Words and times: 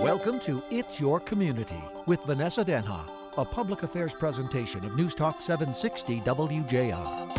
Welcome 0.00 0.40
to 0.40 0.62
It's 0.70 0.98
Your 0.98 1.20
Community 1.20 1.84
with 2.06 2.24
Vanessa 2.24 2.64
Denha, 2.64 3.06
a 3.36 3.44
public 3.44 3.82
affairs 3.82 4.14
presentation 4.14 4.82
of 4.86 4.96
News 4.96 5.14
Talk 5.14 5.42
760 5.42 6.20
WJR. 6.20 7.34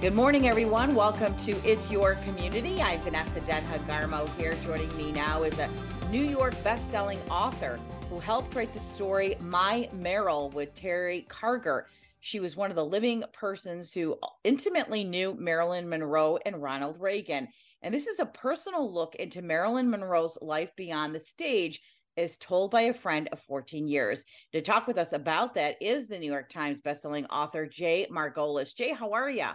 Good 0.00 0.12
morning, 0.12 0.48
everyone. 0.48 0.96
Welcome 0.96 1.36
to 1.44 1.52
It's 1.64 1.88
Your 1.88 2.16
Community. 2.16 2.82
I'm 2.82 3.00
Vanessa 3.00 3.40
Denha 3.42 3.78
Garmo 3.86 4.28
here. 4.40 4.56
Joining 4.64 4.94
me 4.96 5.12
now 5.12 5.44
is 5.44 5.56
a 5.60 5.70
New 6.10 6.24
York 6.24 6.60
best-selling 6.64 7.20
author 7.30 7.78
who 8.10 8.18
helped 8.18 8.56
write 8.56 8.74
the 8.74 8.80
story 8.80 9.36
My 9.40 9.88
Meryl 9.96 10.52
with 10.52 10.74
Terry 10.74 11.28
Karger. 11.30 11.84
She 12.18 12.40
was 12.40 12.56
one 12.56 12.70
of 12.70 12.76
the 12.76 12.84
living 12.84 13.22
persons 13.32 13.92
who 13.92 14.18
intimately 14.42 15.04
knew 15.04 15.32
Marilyn 15.38 15.88
Monroe 15.88 16.40
and 16.44 16.60
Ronald 16.60 17.00
Reagan. 17.00 17.46
And 17.82 17.94
this 17.94 18.06
is 18.06 18.18
a 18.18 18.26
personal 18.26 18.92
look 18.92 19.14
into 19.16 19.42
Marilyn 19.42 19.90
Monroe's 19.90 20.38
life 20.40 20.70
beyond 20.76 21.14
the 21.14 21.20
stage, 21.20 21.80
as 22.16 22.36
told 22.38 22.70
by 22.70 22.82
a 22.82 22.94
friend 22.94 23.28
of 23.30 23.40
14 23.40 23.86
years. 23.88 24.24
To 24.52 24.62
talk 24.62 24.86
with 24.86 24.98
us 24.98 25.12
about 25.12 25.54
that 25.54 25.76
is 25.80 26.08
the 26.08 26.18
New 26.18 26.30
York 26.30 26.48
Times 26.48 26.80
bestselling 26.80 27.26
author 27.30 27.66
Jay 27.66 28.06
Margolis. 28.10 28.74
Jay, 28.74 28.92
how 28.92 29.12
are 29.12 29.30
you? 29.30 29.48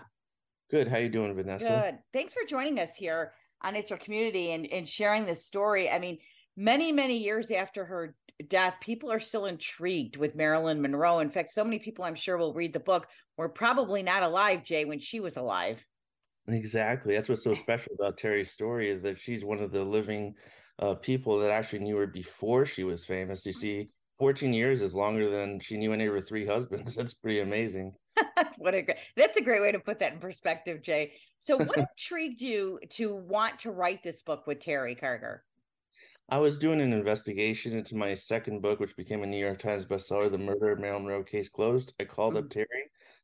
Good. 0.69 0.87
How 0.87 0.97
are 0.97 1.01
you 1.01 1.09
doing, 1.09 1.33
Vanessa? 1.33 1.67
Good. 1.67 1.99
Thanks 2.13 2.33
for 2.33 2.47
joining 2.47 2.79
us 2.79 2.95
here 2.95 3.33
on 3.61 3.75
It's 3.75 3.89
Your 3.89 3.99
Community 3.99 4.51
and, 4.51 4.65
and 4.67 4.87
sharing 4.87 5.25
this 5.25 5.45
story. 5.45 5.89
I 5.89 5.99
mean, 5.99 6.19
many, 6.55 6.91
many 6.91 7.17
years 7.17 7.51
after 7.51 7.83
her 7.83 8.15
death, 8.47 8.75
people 8.81 9.11
are 9.11 9.19
still 9.19 9.45
intrigued 9.45 10.17
with 10.17 10.35
Marilyn 10.35 10.81
Monroe. 10.81 11.19
In 11.19 11.29
fact, 11.29 11.51
so 11.51 11.63
many 11.63 11.79
people 11.79 12.05
I'm 12.05 12.15
sure 12.15 12.37
will 12.37 12.53
read 12.53 12.73
the 12.73 12.79
book 12.79 13.07
were 13.37 13.49
probably 13.49 14.03
not 14.03 14.23
alive, 14.23 14.63
Jay, 14.63 14.85
when 14.85 14.99
she 14.99 15.19
was 15.19 15.37
alive. 15.37 15.83
Exactly. 16.47 17.15
That's 17.15 17.29
what's 17.29 17.43
so 17.43 17.53
special 17.53 17.93
about 17.93 18.17
Terry's 18.17 18.51
story 18.51 18.89
is 18.89 19.01
that 19.03 19.19
she's 19.19 19.45
one 19.45 19.59
of 19.59 19.71
the 19.71 19.83
living 19.83 20.33
uh, 20.79 20.95
people 20.95 21.39
that 21.39 21.51
actually 21.51 21.79
knew 21.79 21.97
her 21.97 22.07
before 22.07 22.65
she 22.65 22.83
was 22.83 23.05
famous. 23.05 23.45
You 23.45 23.53
see, 23.53 23.89
14 24.17 24.53
years 24.53 24.81
is 24.81 24.95
longer 24.95 25.29
than 25.29 25.59
she 25.59 25.77
knew 25.77 25.93
any 25.93 26.05
of 26.05 26.13
her 26.13 26.21
three 26.21 26.45
husbands. 26.45 26.95
That's 26.97 27.13
pretty 27.13 27.39
amazing. 27.39 27.93
what 28.57 28.73
a 28.73 28.81
great 28.81 28.97
that's 29.15 29.37
a 29.37 29.41
great 29.41 29.61
way 29.61 29.71
to 29.71 29.79
put 29.79 29.99
that 29.99 30.13
in 30.13 30.19
perspective, 30.19 30.81
Jay. 30.83 31.13
So 31.39 31.57
what 31.57 31.77
intrigued 31.97 32.41
you 32.41 32.79
to 32.91 33.15
want 33.15 33.59
to 33.59 33.71
write 33.71 34.03
this 34.03 34.21
book 34.21 34.45
with 34.47 34.59
Terry 34.59 34.95
Karger? 34.95 35.39
I 36.29 36.37
was 36.37 36.59
doing 36.59 36.81
an 36.81 36.93
investigation 36.93 37.77
into 37.77 37.95
my 37.95 38.13
second 38.13 38.61
book, 38.61 38.79
which 38.79 38.95
became 38.95 39.23
a 39.23 39.25
New 39.25 39.37
York 39.37 39.59
Times 39.59 39.85
bestseller, 39.85 40.31
The 40.31 40.37
Murder 40.37 40.71
of 40.71 40.79
Marilyn 40.79 41.03
Monroe 41.03 41.23
Case 41.23 41.49
Closed. 41.49 41.93
I 41.99 42.03
called 42.03 42.35
mm-hmm. 42.35 42.45
up 42.45 42.49
Terry 42.49 42.67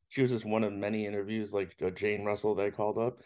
she 0.09 0.21
was 0.21 0.31
just 0.31 0.45
one 0.45 0.63
of 0.63 0.73
many 0.73 1.05
interviews 1.05 1.53
like 1.53 1.75
uh, 1.85 1.89
Jane 1.89 2.23
Russell 2.25 2.55
that 2.55 2.65
I 2.65 2.69
called 2.71 2.97
up. 2.97 3.19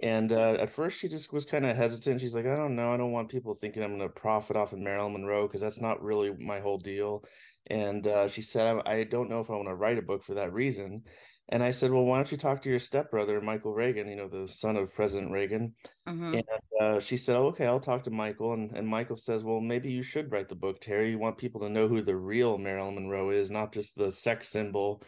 And 0.00 0.32
uh, 0.32 0.56
at 0.58 0.70
first, 0.70 0.98
she 0.98 1.08
just 1.08 1.32
was 1.32 1.44
kind 1.44 1.64
of 1.64 1.76
hesitant. 1.76 2.20
She's 2.20 2.34
like, 2.34 2.46
I 2.46 2.56
don't 2.56 2.74
know. 2.74 2.92
I 2.92 2.96
don't 2.96 3.12
want 3.12 3.28
people 3.28 3.54
thinking 3.54 3.84
I'm 3.84 3.96
going 3.96 4.00
to 4.00 4.08
profit 4.08 4.56
off 4.56 4.72
of 4.72 4.80
Marilyn 4.80 5.12
Monroe 5.12 5.46
because 5.46 5.60
that's 5.60 5.80
not 5.80 6.02
really 6.02 6.32
my 6.40 6.58
whole 6.58 6.78
deal. 6.78 7.24
And 7.68 8.04
uh, 8.06 8.26
she 8.26 8.42
said, 8.42 8.82
I 8.84 9.04
don't 9.04 9.30
know 9.30 9.40
if 9.40 9.48
I 9.48 9.54
want 9.54 9.68
to 9.68 9.74
write 9.76 9.98
a 9.98 10.02
book 10.02 10.24
for 10.24 10.34
that 10.34 10.52
reason. 10.52 11.04
And 11.48 11.62
I 11.62 11.70
said, 11.70 11.92
Well, 11.92 12.04
why 12.04 12.16
don't 12.16 12.32
you 12.32 12.38
talk 12.38 12.62
to 12.62 12.70
your 12.70 12.78
stepbrother, 12.78 13.40
Michael 13.40 13.74
Reagan, 13.74 14.08
you 14.08 14.16
know, 14.16 14.28
the 14.28 14.48
son 14.48 14.76
of 14.76 14.92
President 14.92 15.30
Reagan? 15.30 15.74
Mm-hmm. 16.08 16.34
And 16.34 16.44
uh, 16.80 17.00
she 17.00 17.16
said, 17.16 17.36
oh, 17.36 17.46
Okay, 17.48 17.66
I'll 17.66 17.78
talk 17.78 18.04
to 18.04 18.10
Michael. 18.10 18.54
And, 18.54 18.76
and 18.76 18.88
Michael 18.88 19.16
says, 19.16 19.44
Well, 19.44 19.60
maybe 19.60 19.90
you 19.90 20.02
should 20.02 20.32
write 20.32 20.48
the 20.48 20.54
book, 20.54 20.80
Terry. 20.80 21.10
You 21.10 21.18
want 21.18 21.38
people 21.38 21.60
to 21.60 21.68
know 21.68 21.86
who 21.88 22.02
the 22.02 22.16
real 22.16 22.58
Marilyn 22.58 22.94
Monroe 22.94 23.30
is, 23.30 23.50
not 23.50 23.72
just 23.72 23.96
the 23.96 24.10
sex 24.10 24.48
symbol 24.48 25.02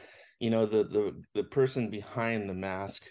you 0.45 0.51
know 0.51 0.67
the 0.67 0.85
the 0.85 1.23
the 1.35 1.45
person 1.45 1.89
behind 1.89 2.51
the 2.51 2.55
mask. 2.55 3.05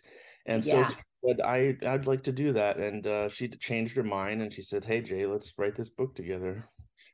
And 0.45 0.63
so 0.63 0.77
yeah. 0.77 0.91
said 1.25 1.41
i 1.41 1.75
i'd 1.87 2.05
like 2.05 2.21
to 2.23 2.31
do 2.31 2.53
that. 2.53 2.77
And 2.77 3.07
uh, 3.07 3.27
she 3.27 3.47
changed 3.47 3.97
her 3.97 4.03
mind 4.03 4.43
and 4.43 4.53
she 4.53 4.61
said 4.61 4.85
hey 4.85 5.01
jay 5.01 5.25
let's 5.25 5.51
write 5.57 5.75
this 5.75 5.89
book 5.89 6.15
together. 6.15 6.69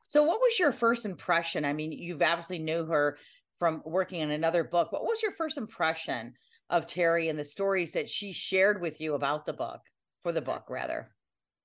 So 0.08 0.22
what 0.24 0.40
was 0.40 0.58
your 0.58 0.72
first 0.72 1.06
impression? 1.06 1.64
I 1.64 1.72
mean 1.72 1.92
you've 1.92 2.20
obviously 2.20 2.58
knew 2.58 2.84
her 2.84 3.16
from 3.58 3.82
working 3.86 4.22
on 4.22 4.30
another 4.30 4.62
book 4.62 4.92
what 4.92 5.04
was 5.04 5.22
your 5.22 5.32
first 5.32 5.56
impression 5.56 6.34
of 6.68 6.86
terry 6.86 7.28
and 7.30 7.38
the 7.38 7.44
stories 7.44 7.92
that 7.92 8.10
she 8.10 8.32
shared 8.32 8.82
with 8.82 9.00
you 9.00 9.14
about 9.14 9.46
the 9.46 9.54
book 9.54 9.80
for 10.22 10.32
the 10.32 10.42
book 10.42 10.64
rather? 10.68 11.08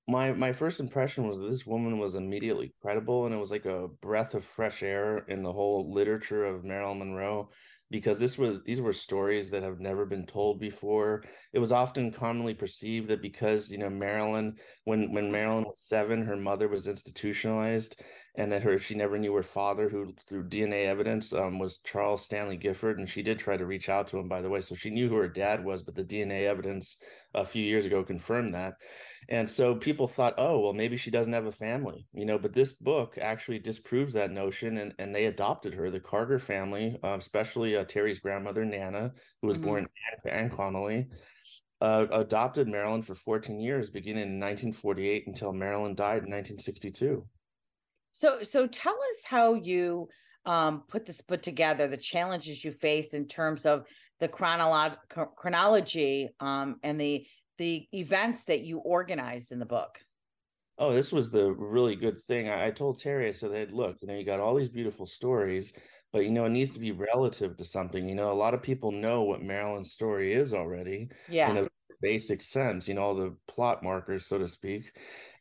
My 0.08 0.32
my 0.32 0.54
first 0.54 0.80
impression 0.80 1.28
was 1.28 1.40
this 1.40 1.66
woman 1.66 1.98
was 1.98 2.14
immediately 2.14 2.72
credible 2.80 3.26
and 3.26 3.34
it 3.34 3.38
was 3.38 3.50
like 3.50 3.66
a 3.66 3.88
breath 4.00 4.34
of 4.34 4.46
fresh 4.46 4.82
air 4.82 5.26
in 5.28 5.42
the 5.42 5.52
whole 5.52 5.92
literature 5.92 6.46
of 6.46 6.64
Marilyn 6.64 7.00
Monroe 7.00 7.50
because 7.90 8.18
this 8.18 8.36
was 8.36 8.62
these 8.64 8.80
were 8.80 8.92
stories 8.92 9.50
that 9.50 9.62
have 9.62 9.80
never 9.80 10.04
been 10.04 10.26
told 10.26 10.58
before. 10.60 11.22
It 11.52 11.58
was 11.58 11.72
often 11.72 12.10
commonly 12.12 12.54
perceived 12.54 13.08
that 13.08 13.22
because 13.22 13.70
you 13.70 13.78
know 13.78 13.90
Marilyn, 13.90 14.56
when 14.84 15.12
when 15.12 15.30
Marilyn 15.30 15.64
was 15.64 15.80
seven, 15.80 16.24
her 16.24 16.36
mother 16.36 16.68
was 16.68 16.86
institutionalized, 16.88 18.02
and 18.36 18.50
that 18.52 18.62
her 18.62 18.78
she 18.78 18.94
never 18.94 19.18
knew 19.18 19.34
her 19.34 19.42
father, 19.42 19.88
who 19.88 20.14
through 20.28 20.48
DNA 20.48 20.86
evidence 20.86 21.32
um, 21.32 21.58
was 21.58 21.78
Charles 21.78 22.24
Stanley 22.24 22.56
Gifford, 22.56 22.98
and 22.98 23.08
she 23.08 23.22
did 23.22 23.38
try 23.38 23.56
to 23.56 23.66
reach 23.66 23.88
out 23.88 24.08
to 24.08 24.18
him, 24.18 24.28
by 24.28 24.42
the 24.42 24.50
way, 24.50 24.60
so 24.60 24.74
she 24.74 24.90
knew 24.90 25.08
who 25.08 25.16
her 25.16 25.28
dad 25.28 25.64
was, 25.64 25.82
but 25.82 25.94
the 25.94 26.04
DNA 26.04 26.44
evidence 26.44 26.96
a 27.34 27.44
few 27.44 27.62
years 27.62 27.86
ago 27.86 28.02
confirmed 28.02 28.54
that, 28.54 28.74
and 29.28 29.48
so 29.48 29.74
people 29.74 30.06
thought, 30.06 30.34
oh 30.38 30.60
well, 30.60 30.72
maybe 30.72 30.96
she 30.96 31.10
doesn't 31.10 31.32
have 31.32 31.46
a 31.46 31.52
family, 31.52 32.06
you 32.12 32.24
know, 32.24 32.38
but 32.38 32.52
this 32.52 32.72
book 32.72 33.18
actually 33.20 33.58
disproves 33.58 34.14
that 34.14 34.30
notion, 34.30 34.76
and 34.78 34.94
and 34.98 35.14
they 35.14 35.26
adopted 35.26 35.74
her, 35.74 35.90
the 35.90 36.00
Karger 36.00 36.40
family, 36.40 36.98
uh, 37.02 37.16
especially 37.16 37.75
uh, 37.76 37.84
Terry's 37.84 38.18
grandmother 38.18 38.64
Nana, 38.64 39.12
who 39.40 39.48
was 39.48 39.56
mm-hmm. 39.56 39.66
born 39.66 39.86
Anne 40.26 40.50
Connolly. 40.50 41.08
Uh, 41.82 42.06
adopted 42.10 42.66
Marilyn 42.66 43.02
for 43.02 43.14
14 43.14 43.60
years, 43.60 43.90
beginning 43.90 44.22
in 44.22 44.40
1948 44.40 45.26
until 45.26 45.52
Marilyn 45.52 45.94
died 45.94 46.24
in 46.24 46.30
1962. 46.30 47.26
So, 48.12 48.42
so 48.42 48.66
tell 48.66 48.94
us 48.94 49.24
how 49.24 49.52
you 49.52 50.08
um, 50.46 50.84
put 50.88 51.04
this 51.04 51.20
put 51.20 51.42
together, 51.42 51.86
the 51.86 51.98
challenges 51.98 52.64
you 52.64 52.72
faced 52.72 53.12
in 53.12 53.26
terms 53.26 53.66
of 53.66 53.84
the 54.20 54.28
chronolo- 54.28 54.96
chronology 55.36 56.30
um, 56.40 56.76
and 56.82 56.98
the 56.98 57.26
the 57.58 57.86
events 57.92 58.44
that 58.44 58.60
you 58.60 58.78
organized 58.78 59.50
in 59.52 59.58
the 59.58 59.66
book. 59.66 59.98
Oh, 60.78 60.92
this 60.92 61.10
was 61.10 61.30
the 61.30 61.52
really 61.52 61.96
good 61.96 62.20
thing. 62.20 62.50
I, 62.50 62.66
I 62.66 62.70
told 62.70 63.00
Terry, 63.00 63.28
I 63.28 63.32
said, 63.32 63.72
look, 63.72 63.96
you 64.02 64.08
know, 64.08 64.14
you 64.14 64.24
got 64.24 64.40
all 64.40 64.54
these 64.54 64.68
beautiful 64.68 65.06
stories, 65.06 65.72
but 66.12 66.24
you 66.24 66.30
know, 66.30 66.44
it 66.44 66.50
needs 66.50 66.70
to 66.72 66.80
be 66.80 66.90
mm-hmm. 66.90 67.02
relative 67.02 67.56
to 67.56 67.64
something. 67.64 68.08
You 68.08 68.14
know, 68.14 68.32
a 68.32 68.34
lot 68.34 68.54
of 68.54 68.62
people 68.62 68.92
know 68.92 69.22
what 69.22 69.42
Marilyn's 69.42 69.92
story 69.92 70.32
is 70.32 70.54
already. 70.54 71.08
Yeah. 71.28 71.50
In 71.50 71.58
a 71.58 71.68
basic 72.02 72.42
sense, 72.42 72.88
you 72.88 72.94
know, 72.94 73.02
all 73.02 73.14
the 73.14 73.34
plot 73.48 73.82
markers, 73.82 74.26
so 74.26 74.38
to 74.38 74.48
speak. 74.48 74.96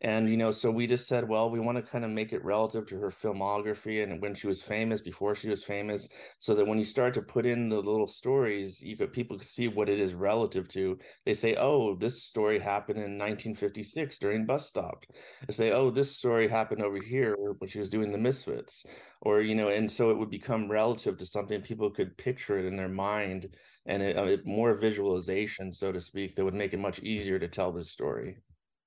And, 0.06 0.30
you 0.30 0.38
know, 0.38 0.52
so 0.52 0.70
we 0.70 0.86
just 0.86 1.08
said, 1.08 1.28
well, 1.28 1.50
we 1.50 1.60
want 1.60 1.78
to 1.78 1.82
kind 1.82 2.06
of 2.06 2.12
make 2.12 2.32
it 2.32 2.46
relative 2.46 2.86
to 2.90 2.98
her 3.00 3.10
filmography 3.10 4.04
and 4.04 4.22
when 4.22 4.36
she 4.36 4.46
was 4.46 4.62
famous, 4.62 5.02
before 5.02 5.34
she 5.34 5.50
was 5.50 5.64
famous, 5.64 6.08
so 6.38 6.54
that 6.54 6.68
when 6.68 6.78
you 6.78 6.86
start 6.86 7.16
to 7.16 7.24
put 7.24 7.48
in 7.48 7.70
the 7.70 7.78
little 7.78 8.08
stories, 8.08 8.80
you 8.84 8.96
could 8.96 9.12
people 9.12 9.36
could 9.36 9.48
see 9.48 9.68
what 9.68 9.90
it 9.90 10.00
is 10.00 10.14
relative 10.14 10.68
to. 10.70 11.00
They 11.26 11.34
say, 11.34 11.56
oh, 11.56 11.96
this 11.96 12.22
story 12.22 12.60
happened 12.60 13.00
in 13.00 13.18
1956 13.18 14.20
during 14.20 14.46
bus 14.46 14.68
stop. 14.68 15.06
They 15.48 15.54
say, 15.54 15.72
oh, 15.72 15.90
this 15.90 16.16
story 16.16 16.48
happened 16.48 16.84
over 16.84 17.02
here 17.02 17.36
when 17.58 17.68
she 17.68 17.80
was 17.80 17.90
doing 17.90 18.12
the 18.12 18.20
Misfits. 18.20 18.86
Or, 19.22 19.42
you 19.42 19.56
know, 19.56 19.70
and 19.70 19.90
so 19.90 20.12
it 20.12 20.20
would 20.20 20.30
become 20.30 20.70
relative 20.70 21.18
to 21.18 21.26
something 21.26 21.62
people 21.64 21.90
could 21.90 22.16
picture 22.16 22.60
it 22.60 22.66
in 22.66 22.76
their 22.76 22.90
mind 22.90 23.50
and 23.88 24.04
it, 24.04 24.16
uh, 24.16 24.38
more 24.46 24.76
visualization, 24.76 25.72
so 25.74 25.92
to 25.92 26.00
speak, 26.00 26.36
that 26.36 26.46
would 26.46 26.54
make 26.54 26.74
it 26.74 26.80
much 26.80 27.00
easier 27.00 27.40
to 27.40 27.48
tell 27.48 27.72
this 27.72 27.90
story. 27.90 28.38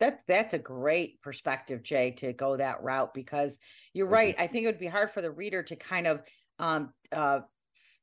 That 0.00 0.20
that's 0.28 0.54
a 0.54 0.59
great 0.59 1.20
perspective, 1.22 1.82
Jay, 1.82 2.12
to 2.19 2.32
go 2.32 2.56
that 2.56 2.82
route 2.82 3.12
because 3.14 3.59
you're 3.92 4.06
mm-hmm. 4.06 4.14
right. 4.14 4.36
I 4.38 4.47
think 4.47 4.64
it 4.64 4.69
would 4.69 4.78
be 4.78 4.86
hard 4.86 5.10
for 5.10 5.22
the 5.22 5.31
reader 5.31 5.62
to 5.64 5.76
kind 5.76 6.06
of 6.06 6.22
um, 6.59 6.92
uh, 7.12 7.41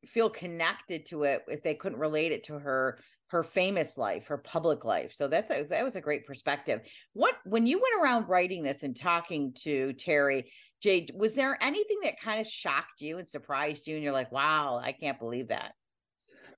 feel 0.06 0.30
connected 0.30 1.06
to 1.08 1.24
it 1.24 1.44
if 1.48 1.64
they 1.64 1.76
couldn't 1.76 2.00
relate 2.00 2.32
it 2.32 2.44
to 2.46 2.60
her 2.60 3.00
her 3.28 3.44
famous 3.44 3.98
life, 3.98 4.28
her 4.28 4.38
public 4.38 4.86
life. 4.86 5.12
So 5.14 5.28
that's 5.28 5.50
a, 5.52 5.64
that 5.70 5.84
was 5.84 5.96
a 5.96 6.02
great 6.02 6.26
perspective. 6.28 6.82
What 7.14 7.36
when 7.46 7.66
you 7.66 7.78
went 7.78 8.04
around 8.04 8.30
writing 8.30 8.64
this 8.64 8.84
and 8.84 8.96
talking 8.96 9.54
to 9.64 9.94
Terry, 9.94 10.52
Jay, 10.82 11.08
was 11.16 11.34
there 11.34 11.58
anything 11.62 11.98
that 12.04 12.20
kind 12.20 12.40
of 12.40 12.48
shocked 12.48 13.02
you 13.02 13.18
and 13.18 13.28
surprised 13.28 13.88
you, 13.88 13.96
and 13.96 14.04
you're 14.04 14.14
like, 14.14 14.32
"Wow, 14.32 14.80
I 14.84 14.92
can't 14.92 15.20
believe 15.20 15.48
that." 15.48 15.74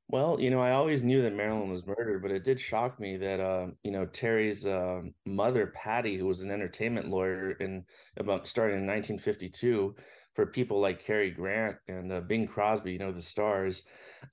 Well, 0.09 0.39
you 0.39 0.50
know, 0.50 0.59
I 0.62 0.71
always 0.71 1.04
knew 1.04 1.21
that 1.24 1.33
Marilyn 1.33 1.69
was 1.69 1.86
murdered, 1.86 2.21
but 2.21 2.31
it 2.31 2.45
did 2.45 2.59
shock 2.59 2.98
me 3.00 3.18
that, 3.18 3.42
uh, 3.42 3.68
you 3.83 3.92
know, 3.92 4.06
Terry's 4.06 4.65
uh, 4.65 5.01
mother, 5.25 5.68
Patty, 5.68 6.15
who 6.18 6.27
was 6.27 6.44
an 6.44 6.51
entertainment 6.51 7.09
lawyer 7.09 7.51
in 7.51 7.83
about 8.15 8.48
starting 8.48 8.80
in 8.80 8.88
1952 8.88 9.95
for 10.33 10.45
people 10.45 10.80
like 10.80 11.04
Cary 11.04 11.30
Grant 11.31 11.77
and 11.89 12.13
uh, 12.13 12.21
Bing 12.21 12.48
Crosby, 12.48 12.94
you 12.94 13.00
know, 13.00 13.12
the 13.12 13.21
stars, 13.21 13.83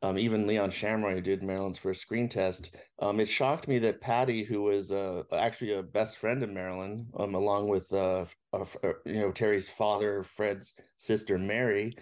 um, 0.03 0.17
even 0.17 0.47
Leon 0.47 0.71
Shamroy, 0.71 1.15
who 1.15 1.21
did 1.21 1.43
Marilyn's 1.43 1.79
first 1.79 2.03
screen 2.03 2.29
test. 2.29 2.71
Um, 3.01 3.19
it 3.19 3.27
shocked 3.29 3.67
me 3.67 3.81
that 3.81 4.01
Patty, 4.01 4.45
who 4.45 4.63
was 4.63 4.93
uh, 4.93 5.23
actually 5.33 5.73
a 5.73 5.83
best 5.83 6.19
friend 6.19 6.43
of 6.45 6.51
Marilyn, 6.51 7.09
um, 7.19 7.35
along 7.35 7.69
with, 7.69 7.93
uh, 7.93 8.27
you 9.07 9.21
know, 9.21 9.33
Terry's 9.33 9.69
father, 9.69 10.23
Fred's 10.23 10.75
sister, 10.99 11.37
Mary, 11.39 11.97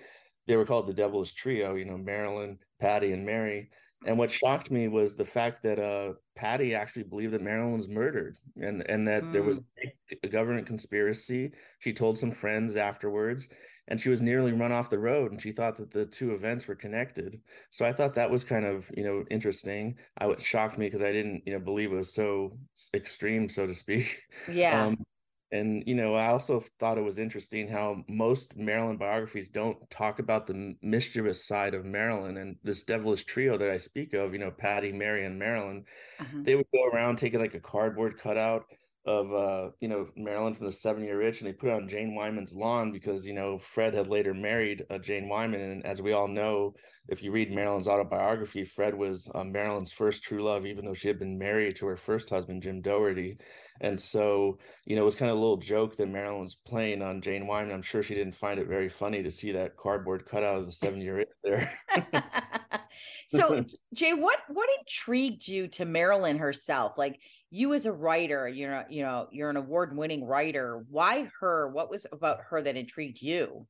they 0.46 0.56
were 0.56 0.66
called 0.66 0.86
the 0.86 0.94
Devil's 0.94 1.32
Trio, 1.32 1.74
you 1.74 1.84
know, 1.84 1.96
Marilyn, 1.96 2.58
Patty, 2.80 3.12
and 3.12 3.24
Mary. 3.24 3.70
And 4.04 4.18
what 4.18 4.30
shocked 4.30 4.70
me 4.70 4.88
was 4.88 5.14
the 5.14 5.24
fact 5.24 5.62
that 5.62 5.78
uh, 5.78 6.14
Patty 6.34 6.74
actually 6.74 7.04
believed 7.04 7.32
that 7.34 7.42
Marilyn 7.42 7.76
was 7.76 7.88
murdered, 7.88 8.36
and 8.56 8.82
and 8.88 9.06
that 9.06 9.22
mm. 9.22 9.32
there 9.32 9.44
was 9.44 9.60
mm. 9.60 10.18
a 10.24 10.28
government 10.28 10.66
conspiracy. 10.66 11.52
She 11.78 11.92
told 11.92 12.18
some 12.18 12.32
friends 12.32 12.74
afterwards, 12.74 13.48
and 13.88 14.00
she 14.00 14.08
was 14.08 14.20
nearly 14.20 14.52
run 14.52 14.72
off 14.72 14.90
the 14.90 14.98
road, 14.98 15.30
and 15.30 15.40
she 15.40 15.52
thought 15.52 15.76
that 15.76 15.92
the 15.92 16.06
two 16.06 16.34
events 16.34 16.66
were 16.66 16.74
connected. 16.74 17.40
So 17.70 17.84
I 17.84 17.92
thought 17.92 18.14
that 18.14 18.30
was 18.30 18.42
kind 18.42 18.64
of 18.64 18.90
you 18.96 19.04
know 19.04 19.24
interesting. 19.30 19.96
I 20.18 20.26
was 20.26 20.42
shocked 20.42 20.78
me 20.78 20.86
because 20.86 21.02
I 21.02 21.12
didn't 21.12 21.42
you 21.46 21.52
know 21.52 21.60
believe 21.60 21.92
it 21.92 21.96
was 21.96 22.12
so 22.12 22.58
extreme, 22.94 23.48
so 23.48 23.66
to 23.66 23.74
speak. 23.74 24.18
Yeah. 24.48 24.86
Um, 24.86 24.96
and 25.52 25.84
you 25.86 25.94
know 25.94 26.14
i 26.14 26.28
also 26.28 26.62
thought 26.80 26.98
it 26.98 27.04
was 27.04 27.18
interesting 27.18 27.68
how 27.68 28.02
most 28.08 28.56
Marilyn 28.56 28.96
biographies 28.96 29.48
don't 29.48 29.78
talk 29.90 30.18
about 30.18 30.46
the 30.46 30.74
mischievous 30.82 31.46
side 31.46 31.74
of 31.74 31.84
Marilyn 31.84 32.38
and 32.38 32.56
this 32.64 32.82
devilish 32.82 33.24
trio 33.24 33.56
that 33.58 33.70
i 33.70 33.76
speak 33.76 34.14
of 34.14 34.32
you 34.32 34.38
know 34.38 34.50
patty 34.50 34.90
mary 34.90 35.24
and 35.24 35.38
marilyn 35.38 35.84
uh-huh. 36.18 36.38
they 36.42 36.56
would 36.56 36.66
go 36.74 36.84
around 36.86 37.16
taking 37.16 37.38
like 37.38 37.54
a 37.54 37.60
cardboard 37.60 38.18
cutout 38.18 38.66
of 39.04 39.32
uh 39.32 39.70
you 39.80 39.88
know 39.88 40.06
Marilyn 40.16 40.54
from 40.54 40.66
the 40.66 40.72
seven 40.72 41.02
year 41.02 41.20
itch 41.22 41.40
and 41.40 41.48
they 41.48 41.52
put 41.52 41.70
it 41.70 41.74
on 41.74 41.88
Jane 41.88 42.14
Wyman's 42.14 42.52
lawn 42.52 42.92
because 42.92 43.26
you 43.26 43.32
know 43.32 43.58
Fred 43.58 43.94
had 43.94 44.06
later 44.06 44.32
married 44.32 44.86
uh, 44.90 44.98
Jane 44.98 45.28
Wyman 45.28 45.60
and 45.60 45.84
as 45.84 46.00
we 46.00 46.12
all 46.12 46.28
know 46.28 46.74
if 47.08 47.20
you 47.20 47.32
read 47.32 47.50
Marilyn's 47.50 47.88
autobiography 47.88 48.64
Fred 48.64 48.94
was 48.94 49.28
uh, 49.34 49.42
Marilyn's 49.42 49.90
first 49.90 50.22
true 50.22 50.42
love 50.42 50.66
even 50.66 50.84
though 50.84 50.94
she 50.94 51.08
had 51.08 51.18
been 51.18 51.36
married 51.36 51.74
to 51.76 51.86
her 51.86 51.96
first 51.96 52.30
husband 52.30 52.62
Jim 52.62 52.80
Dougherty 52.80 53.38
and 53.80 54.00
so 54.00 54.58
you 54.84 54.94
know 54.94 55.02
it 55.02 55.06
was 55.06 55.16
kind 55.16 55.32
of 55.32 55.36
a 55.36 55.40
little 55.40 55.56
joke 55.56 55.96
that 55.96 56.08
Marilyn 56.08 56.42
was 56.42 56.54
playing 56.54 57.02
on 57.02 57.20
Jane 57.20 57.48
Wyman. 57.48 57.74
I'm 57.74 57.82
sure 57.82 58.04
she 58.04 58.14
didn't 58.14 58.36
find 58.36 58.60
it 58.60 58.68
very 58.68 58.88
funny 58.88 59.22
to 59.24 59.30
see 59.32 59.50
that 59.52 59.76
cardboard 59.76 60.26
cutout 60.26 60.60
of 60.60 60.66
the 60.66 60.72
seven 60.72 61.00
year 61.00 61.18
itch 61.18 61.28
there. 61.42 61.72
So 63.28 63.64
Jay 63.94 64.12
what 64.12 64.38
what 64.48 64.68
intrigued 64.80 65.48
you 65.48 65.68
to 65.68 65.84
Marilyn 65.84 66.38
herself? 66.38 66.98
Like 66.98 67.18
you 67.52 67.74
as 67.74 67.84
a 67.84 67.92
writer, 67.92 68.48
you're 68.48 68.86
you 68.88 69.02
know, 69.02 69.28
you're 69.30 69.50
an 69.50 69.58
award-winning 69.58 70.24
writer. 70.24 70.84
Why 70.88 71.30
her? 71.38 71.68
What 71.68 71.90
was 71.90 72.06
about 72.10 72.40
her 72.48 72.62
that 72.62 72.76
intrigued 72.76 73.20
you? 73.20 73.66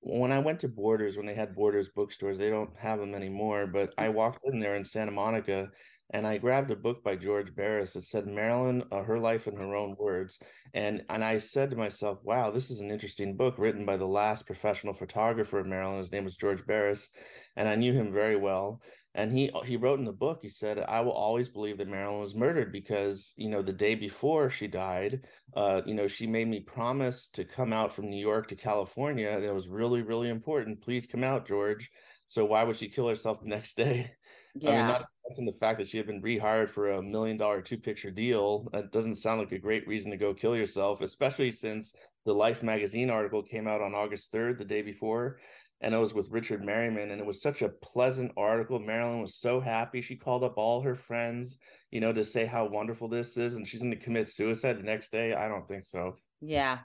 When 0.00 0.30
I 0.30 0.38
went 0.38 0.60
to 0.60 0.68
Borders, 0.68 1.16
when 1.16 1.26
they 1.26 1.34
had 1.34 1.54
Borders 1.54 1.88
bookstores, 1.88 2.38
they 2.38 2.48
don't 2.48 2.70
have 2.78 3.00
them 3.00 3.14
anymore. 3.14 3.66
But 3.66 3.92
I 3.98 4.06
mm. 4.06 4.14
walked 4.14 4.44
in 4.44 4.60
there 4.60 4.76
in 4.76 4.84
Santa 4.84 5.10
Monica, 5.10 5.68
and 6.12 6.26
I 6.26 6.38
grabbed 6.38 6.70
a 6.70 6.76
book 6.76 7.02
by 7.02 7.16
George 7.16 7.54
Barris 7.54 7.94
that 7.94 8.04
said 8.04 8.26
Marilyn, 8.26 8.84
uh, 8.92 9.02
her 9.02 9.18
life 9.18 9.46
in 9.46 9.56
her 9.56 9.74
own 9.74 9.96
words, 9.98 10.38
and 10.74 11.04
and 11.08 11.24
I 11.24 11.38
said 11.38 11.70
to 11.70 11.76
myself, 11.76 12.18
"Wow, 12.22 12.50
this 12.50 12.70
is 12.70 12.80
an 12.80 12.90
interesting 12.90 13.36
book 13.36 13.54
written 13.58 13.84
by 13.84 13.96
the 13.96 14.06
last 14.06 14.46
professional 14.46 14.94
photographer 14.94 15.58
of 15.58 15.66
Marilyn. 15.66 15.98
His 15.98 16.12
name 16.12 16.24
was 16.24 16.36
George 16.36 16.66
Barris, 16.66 17.10
and 17.56 17.68
I 17.68 17.76
knew 17.76 17.92
him 17.92 18.12
very 18.12 18.36
well." 18.36 18.82
and 19.14 19.32
he 19.32 19.50
he 19.64 19.76
wrote 19.76 19.98
in 19.98 20.04
the 20.04 20.12
book 20.12 20.38
he 20.42 20.48
said 20.48 20.78
i 20.88 21.00
will 21.00 21.12
always 21.12 21.48
believe 21.48 21.78
that 21.78 21.88
marilyn 21.88 22.20
was 22.20 22.34
murdered 22.34 22.72
because 22.72 23.32
you 23.36 23.48
know 23.48 23.62
the 23.62 23.72
day 23.72 23.94
before 23.94 24.48
she 24.48 24.66
died 24.66 25.20
uh 25.54 25.82
you 25.84 25.94
know 25.94 26.06
she 26.06 26.26
made 26.26 26.48
me 26.48 26.60
promise 26.60 27.28
to 27.28 27.44
come 27.44 27.72
out 27.72 27.92
from 27.92 28.08
new 28.08 28.20
york 28.20 28.48
to 28.48 28.56
california 28.56 29.28
and 29.28 29.44
it 29.44 29.54
was 29.54 29.68
really 29.68 30.02
really 30.02 30.28
important 30.28 30.80
please 30.80 31.06
come 31.06 31.24
out 31.24 31.46
george 31.46 31.90
so 32.28 32.44
why 32.44 32.64
would 32.64 32.76
she 32.76 32.88
kill 32.88 33.08
herself 33.08 33.40
the 33.40 33.48
next 33.48 33.76
day 33.76 34.10
yeah. 34.54 34.70
i 34.70 34.76
mean 34.76 34.86
not 34.86 35.08
in 35.38 35.46
the 35.46 35.52
fact 35.52 35.78
that 35.78 35.88
she 35.88 35.96
had 35.96 36.06
been 36.06 36.20
rehired 36.20 36.68
for 36.68 36.92
a 36.92 37.02
million 37.02 37.38
dollar 37.38 37.62
two 37.62 37.78
picture 37.78 38.10
deal 38.10 38.68
that 38.72 38.92
doesn't 38.92 39.14
sound 39.14 39.40
like 39.40 39.52
a 39.52 39.58
great 39.58 39.86
reason 39.88 40.10
to 40.10 40.16
go 40.16 40.34
kill 40.34 40.54
yourself 40.54 41.00
especially 41.00 41.50
since 41.50 41.94
the 42.26 42.32
life 42.32 42.62
magazine 42.62 43.08
article 43.08 43.42
came 43.42 43.66
out 43.66 43.80
on 43.80 43.94
august 43.94 44.32
3rd 44.32 44.58
the 44.58 44.64
day 44.64 44.82
before 44.82 45.38
and 45.82 45.94
it 45.94 45.98
was 45.98 46.14
with 46.14 46.30
Richard 46.30 46.62
Meryman, 46.62 47.10
and 47.10 47.20
it 47.20 47.26
was 47.26 47.42
such 47.42 47.60
a 47.60 47.68
pleasant 47.68 48.30
article. 48.36 48.78
Marilyn 48.78 49.20
was 49.20 49.34
so 49.34 49.60
happy. 49.60 50.00
She 50.00 50.14
called 50.14 50.44
up 50.44 50.56
all 50.56 50.80
her 50.80 50.94
friends, 50.94 51.58
you 51.90 52.00
know, 52.00 52.12
to 52.12 52.24
say 52.24 52.46
how 52.46 52.66
wonderful 52.66 53.08
this 53.08 53.36
is, 53.36 53.56
and 53.56 53.66
she's 53.66 53.80
going 53.80 53.92
to 53.92 53.98
commit 53.98 54.28
suicide 54.28 54.78
the 54.78 54.84
next 54.84 55.10
day. 55.10 55.34
I 55.34 55.48
don't 55.48 55.66
think 55.66 55.84
so. 55.84 56.14
Yeah. 56.40 56.78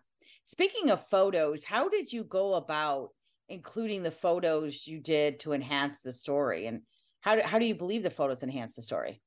Speaking 0.46 0.90
of 0.90 1.08
photos, 1.10 1.64
how 1.64 1.90
did 1.90 2.12
you 2.12 2.24
go 2.24 2.56
about 2.56 3.10
including 3.50 4.02
the 4.02 4.12
photos 4.12 4.86
you 4.88 5.00
did 5.00 5.40
to 5.42 5.54
enhance 5.54 6.02
the 6.02 6.12
story, 6.12 6.66
and 6.66 6.82
how 7.28 7.36
do, 7.36 7.42
how 7.44 7.60
do 7.60 7.66
you 7.66 7.76
believe 7.76 8.04
the 8.04 8.10
photos 8.10 8.42
enhance 8.42 8.76
the 8.76 8.82
story? 8.82 9.22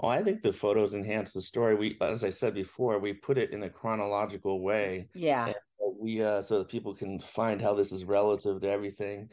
Oh, 0.00 0.08
I 0.08 0.22
think 0.22 0.42
the 0.42 0.52
photos 0.52 0.94
enhance 0.94 1.32
the 1.32 1.40
story. 1.40 1.74
We, 1.74 1.96
as 2.02 2.22
I 2.22 2.30
said 2.30 2.54
before, 2.54 2.98
we 2.98 3.14
put 3.14 3.38
it 3.38 3.52
in 3.52 3.62
a 3.62 3.70
chronological 3.70 4.60
way. 4.60 5.08
Yeah. 5.14 5.46
And 5.46 5.54
we 5.98 6.22
uh, 6.22 6.42
so 6.42 6.58
that 6.58 6.68
people 6.68 6.94
can 6.94 7.18
find 7.18 7.62
how 7.62 7.74
this 7.74 7.92
is 7.92 8.04
relative 8.04 8.60
to 8.60 8.70
everything 8.70 9.30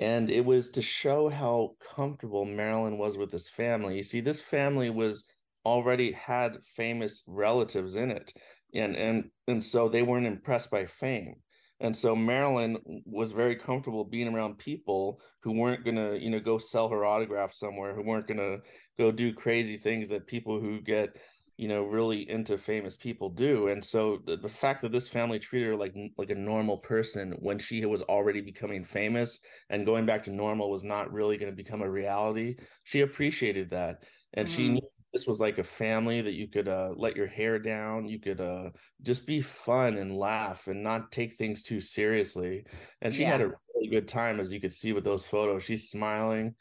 and 0.00 0.30
it 0.30 0.44
was 0.44 0.70
to 0.70 0.82
show 0.82 1.28
how 1.28 1.74
comfortable 1.94 2.44
marilyn 2.44 2.98
was 2.98 3.16
with 3.16 3.30
this 3.30 3.48
family 3.48 3.96
you 3.96 4.02
see 4.02 4.20
this 4.20 4.40
family 4.40 4.90
was 4.90 5.24
already 5.64 6.10
had 6.12 6.58
famous 6.64 7.22
relatives 7.26 7.94
in 7.94 8.10
it 8.10 8.32
and 8.74 8.96
and 8.96 9.30
and 9.46 9.62
so 9.62 9.88
they 9.88 10.02
weren't 10.02 10.26
impressed 10.26 10.70
by 10.70 10.84
fame 10.84 11.34
and 11.82 11.94
so 11.94 12.16
marilyn 12.16 12.78
was 13.04 13.32
very 13.32 13.54
comfortable 13.54 14.04
being 14.04 14.32
around 14.32 14.56
people 14.56 15.20
who 15.42 15.52
weren't 15.52 15.84
going 15.84 15.96
to 15.96 16.18
you 16.18 16.30
know 16.30 16.40
go 16.40 16.56
sell 16.56 16.88
her 16.88 17.04
autograph 17.04 17.52
somewhere 17.52 17.94
who 17.94 18.02
weren't 18.02 18.26
going 18.26 18.38
to 18.38 18.58
go 18.98 19.12
do 19.12 19.34
crazy 19.34 19.76
things 19.76 20.08
that 20.08 20.26
people 20.26 20.58
who 20.58 20.80
get 20.80 21.16
you 21.58 21.68
know 21.68 21.84
really 21.84 22.28
into 22.30 22.56
famous 22.56 22.96
people 22.96 23.28
do 23.28 23.68
and 23.68 23.84
so 23.84 24.18
the, 24.26 24.36
the, 24.36 24.48
fact 24.48 24.80
that 24.80 24.90
this 24.90 25.08
family 25.08 25.38
treated 25.38 25.68
her 25.68 25.76
like 25.76 25.94
like 26.16 26.30
a 26.30 26.34
normal 26.34 26.78
person 26.78 27.34
when 27.40 27.58
she 27.58 27.84
was 27.84 28.02
already 28.02 28.40
becoming 28.40 28.84
famous 28.84 29.38
and 29.68 29.84
going 29.84 30.06
back 30.06 30.22
to 30.22 30.30
normal 30.30 30.70
was 30.70 30.82
not 30.82 31.12
really 31.12 31.36
going 31.36 31.52
to 31.52 31.56
become 31.56 31.82
a 31.82 31.90
reality 31.90 32.56
she 32.84 33.02
appreciated 33.02 33.68
that 33.68 34.02
and 34.34 34.48
mm-hmm. 34.48 34.56
she 34.56 34.68
knew 34.70 34.88
this 35.12 35.26
was 35.26 35.40
like 35.40 35.58
a 35.58 35.64
family 35.64 36.20
that 36.22 36.32
you 36.32 36.48
could 36.48 36.68
uh, 36.68 36.92
let 36.96 37.16
your 37.16 37.26
hair 37.26 37.58
down 37.58 38.06
you 38.06 38.18
could 38.18 38.40
uh, 38.40 38.70
just 39.02 39.26
be 39.26 39.40
fun 39.40 39.98
and 39.98 40.16
laugh 40.16 40.66
and 40.66 40.82
not 40.82 41.12
take 41.12 41.34
things 41.34 41.62
too 41.62 41.80
seriously 41.80 42.64
and 43.00 43.14
she 43.14 43.22
yeah. 43.22 43.32
had 43.32 43.40
a 43.40 43.52
really 43.74 43.88
good 43.88 44.08
time 44.08 44.40
as 44.40 44.52
you 44.52 44.60
could 44.60 44.72
see 44.72 44.92
with 44.92 45.04
those 45.04 45.24
photos 45.24 45.62
she's 45.62 45.90
smiling 45.90 46.54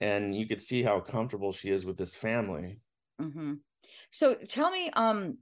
and 0.00 0.34
you 0.34 0.46
could 0.46 0.60
see 0.60 0.82
how 0.82 0.98
comfortable 0.98 1.52
she 1.52 1.70
is 1.70 1.84
with 1.84 1.96
this 1.96 2.14
family 2.14 2.80
mm-hmm. 3.20 3.54
So 4.12 4.34
tell 4.34 4.70
me, 4.70 4.90
um, 4.92 5.38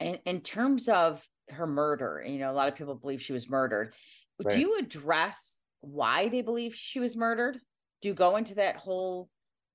in, 0.00 0.18
in 0.24 0.40
terms 0.40 0.88
of 0.88 1.22
her 1.50 1.66
murder, 1.66 2.24
you 2.26 2.38
know, 2.38 2.50
a 2.50 2.54
lot 2.54 2.68
of 2.68 2.74
people 2.74 2.94
believe 2.94 3.22
she 3.22 3.34
was 3.34 3.48
murdered. 3.48 3.94
Right. 4.42 4.54
Do 4.54 4.60
you 4.60 4.78
address 4.78 5.58
why 5.82 6.28
they 6.28 6.42
believe 6.42 6.74
she 6.74 6.98
was 6.98 7.16
murdered? 7.16 7.58
Do 8.02 8.08
you 8.08 8.14
go 8.14 8.36
into 8.36 8.56
that 8.56 8.76
whole? 8.76 9.28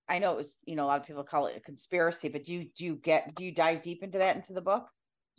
I 0.10 0.20
know 0.20 0.32
it 0.32 0.38
was, 0.38 0.56
you 0.66 0.76
know, 0.76 0.86
a 0.86 0.88
lot 0.88 1.00
of 1.00 1.08
people 1.08 1.24
call 1.24 1.46
it 1.48 1.56
a 1.56 1.60
conspiracy, 1.60 2.30
but 2.30 2.44
do 2.44 2.54
you 2.54 2.66
do 2.76 2.84
you 2.84 2.96
get 2.96 3.36
do 3.36 3.46
you 3.46 3.54
dive 3.54 3.84
deep 3.84 4.04
into 4.04 4.18
that 4.18 4.36
into 4.36 4.54
the 4.54 4.62
book? 4.62 4.90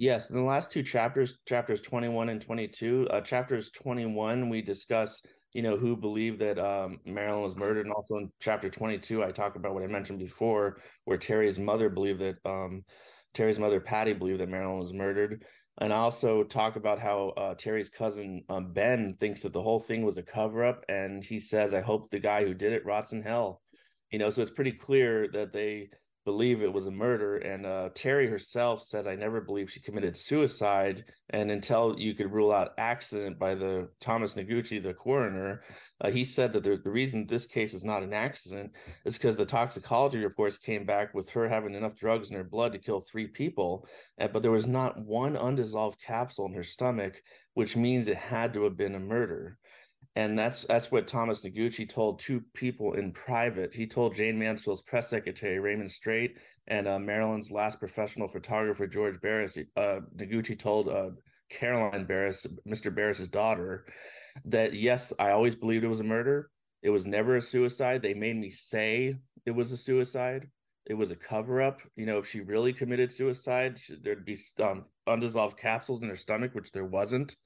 Yes, 0.01 0.31
in 0.31 0.37
the 0.37 0.43
last 0.43 0.71
two 0.71 0.83
chapters, 0.83 1.41
chapters 1.47 1.83
21 1.83 2.31
and 2.31 2.41
22, 2.41 3.09
uh, 3.11 3.21
chapters 3.21 3.71
21, 3.73 4.49
we 4.49 4.63
discuss, 4.63 5.21
you 5.53 5.61
know, 5.61 5.77
who 5.77 5.95
believed 5.95 6.39
that 6.39 6.59
um, 6.59 7.01
Marilyn 7.05 7.43
was 7.43 7.55
murdered. 7.55 7.85
And 7.85 7.95
also 7.95 8.17
in 8.17 8.31
chapter 8.41 8.71
22, 8.71 9.23
I 9.23 9.31
talk 9.31 9.57
about 9.57 9.75
what 9.75 9.83
I 9.83 9.89
mentioned 9.89 10.19
before, 10.19 10.79
where 11.05 11.19
Terry's 11.19 11.59
mother 11.59 11.91
believed 11.91 12.21
that, 12.21 12.37
um, 12.47 12.83
Terry's 13.35 13.59
mother, 13.59 13.79
Patty, 13.79 14.15
believed 14.15 14.41
that 14.41 14.49
Marilyn 14.49 14.79
was 14.79 14.95
murdered. 14.95 15.45
And 15.83 15.93
I 15.93 15.97
also 15.97 16.45
talk 16.45 16.77
about 16.77 16.99
how 16.99 17.35
uh, 17.37 17.55
Terry's 17.55 17.91
cousin, 17.91 18.43
um, 18.49 18.73
Ben, 18.73 19.17
thinks 19.21 19.43
that 19.43 19.53
the 19.53 19.61
whole 19.61 19.81
thing 19.81 20.03
was 20.03 20.17
a 20.17 20.23
cover 20.23 20.65
up. 20.65 20.83
And 20.89 21.23
he 21.23 21.39
says, 21.39 21.75
I 21.75 21.83
hope 21.83 22.09
the 22.09 22.21
guy 22.21 22.45
who 22.45 22.55
did 22.55 22.73
it 22.73 22.87
rots 22.87 23.13
in 23.13 23.21
hell. 23.21 23.61
You 24.11 24.19
know, 24.19 24.31
so 24.31 24.43
it's 24.43 24.51
pretty 24.51 24.73
clear 24.73 25.29
that 25.33 25.53
they 25.53 25.91
believe 26.25 26.63
it 26.63 26.73
was 26.73 26.87
a 26.87 26.91
murder. 26.91 27.39
And 27.39 27.65
uh, 27.65 27.89
Terry 27.95 28.29
herself 28.29 28.83
says, 28.83 29.07
I 29.07 29.15
never 29.15 29.41
believed 29.41 29.73
she 29.73 29.81
committed 29.81 30.17
suicide. 30.17 31.05
And 31.31 31.51
until 31.51 31.99
you 31.99 32.15
could 32.15 32.31
rule 32.31 32.53
out 32.53 32.73
accident 32.77 33.39
by 33.39 33.55
the 33.55 33.89
Thomas 34.01 34.35
Noguchi, 34.35 34.83
the 34.83 34.95
coroner, 34.95 35.63
uh, 36.01 36.11
he 36.11 36.25
said 36.25 36.53
that 36.53 36.63
the, 36.63 36.77
the 36.77 36.91
reason 36.91 37.27
this 37.27 37.47
case 37.47 37.73
is 37.73 37.85
not 37.85 38.03
an 38.03 38.13
accident 38.13 38.73
is 39.05 39.15
because 39.15 39.37
the 39.37 39.47
toxicology 39.47 40.19
reports 40.19 40.59
came 40.59 40.85
back 40.85 41.15
with 41.15 41.31
her 41.31 41.49
having 41.49 41.75
enough 41.75 41.97
drugs 41.97 42.31
in 42.31 42.37
her 42.37 42.45
blood 42.45 42.73
to 42.73 42.79
kill 42.79 43.01
three 43.01 43.27
people. 43.27 43.87
And, 44.19 44.33
but 44.33 44.43
there 44.43 44.51
was 44.51 44.67
not 44.67 44.99
one 44.99 45.37
undissolved 45.37 46.01
capsule 46.03 46.47
in 46.47 46.55
her 46.55 46.65
stomach, 46.65 47.23
which 47.55 47.77
means 47.77 48.09
it 48.09 48.17
had 48.17 48.53
to 48.55 48.65
have 48.65 48.77
been 48.77 48.95
a 48.95 49.01
murder 49.01 49.57
and 50.17 50.39
that's 50.39 50.65
that's 50.65 50.91
what 50.91 51.07
Thomas 51.07 51.45
Noguchi 51.45 51.89
told 51.89 52.19
two 52.19 52.43
people 52.55 52.95
in 52.95 53.13
private. 53.13 53.73
He 53.73 53.87
told 53.87 54.17
Jayne 54.17 54.39
Mansfield's 54.39 54.83
press 54.83 55.09
secretary 55.09 55.59
Raymond 55.59 55.91
Strait 55.91 56.39
and 56.67 56.89
uh, 56.89 56.99
Marilyn's 56.99 57.51
last 57.51 57.79
professional 57.79 58.29
photographer 58.29 58.87
George 58.87 59.21
Barris. 59.21 59.57
Uh, 59.77 60.01
Noguchi 60.17 60.59
told 60.59 60.89
uh, 60.89 61.11
Caroline 61.51 62.05
Barris, 62.05 62.47
Mr. 62.67 62.95
Barris's 62.95 63.29
daughter, 63.29 63.87
that 64.45 64.75
yes, 64.75 65.13
I 65.19 65.31
always 65.31 65.55
believed 65.55 65.85
it 65.85 65.89
was 65.89 66.01
a 66.01 66.05
murder. 66.05 66.51
It 66.83 66.91
was 66.91 67.07
never 67.07 67.37
a 67.37 67.43
suicide. 67.43 68.03
They 68.03 68.15
made 68.15 68.37
me 68.37 68.51
say 68.51 69.17
it 69.47 69.51
was 69.51 69.71
a 69.71 69.77
suicide. 69.77 70.49
It 70.87 70.95
was 70.95 71.11
a 71.11 71.17
cover 71.17 71.63
up. 71.63 71.81
You 71.95 72.07
know, 72.07 72.19
if 72.19 72.27
she 72.27 72.41
really 72.41 72.73
committed 72.73 73.13
suicide, 73.13 73.79
there'd 74.03 74.25
be 74.25 74.39
um, 74.63 74.87
undissolved 75.07 75.59
capsules 75.59 76.03
in 76.03 76.09
her 76.09 76.17
stomach, 76.17 76.55
which 76.55 76.73
there 76.73 76.85
wasn't 76.85 77.37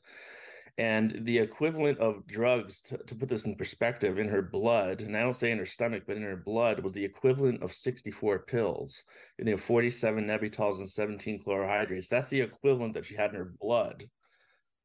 And 0.76 1.24
the 1.24 1.38
equivalent 1.38 1.98
of 1.98 2.26
drugs, 2.26 2.80
to, 2.82 2.98
to 2.98 3.14
put 3.14 3.28
this 3.28 3.44
in 3.44 3.54
perspective, 3.54 4.18
in 4.18 4.28
her 4.28 4.42
blood, 4.42 5.02
and 5.02 5.16
I 5.16 5.22
don't 5.22 5.32
say 5.32 5.52
in 5.52 5.58
her 5.58 5.66
stomach, 5.66 6.02
but 6.04 6.16
in 6.16 6.22
her 6.22 6.36
blood, 6.36 6.82
was 6.82 6.92
the 6.92 7.04
equivalent 7.04 7.62
of 7.62 7.72
64 7.72 8.40
pills. 8.40 9.04
You 9.38 9.44
know, 9.44 9.56
47 9.56 10.26
Nembutals 10.26 10.80
and 10.80 10.88
17 10.88 11.44
chlorohydrates. 11.44 12.08
That's 12.08 12.26
the 12.26 12.40
equivalent 12.40 12.94
that 12.94 13.06
she 13.06 13.14
had 13.14 13.30
in 13.30 13.36
her 13.36 13.52
blood. 13.60 14.08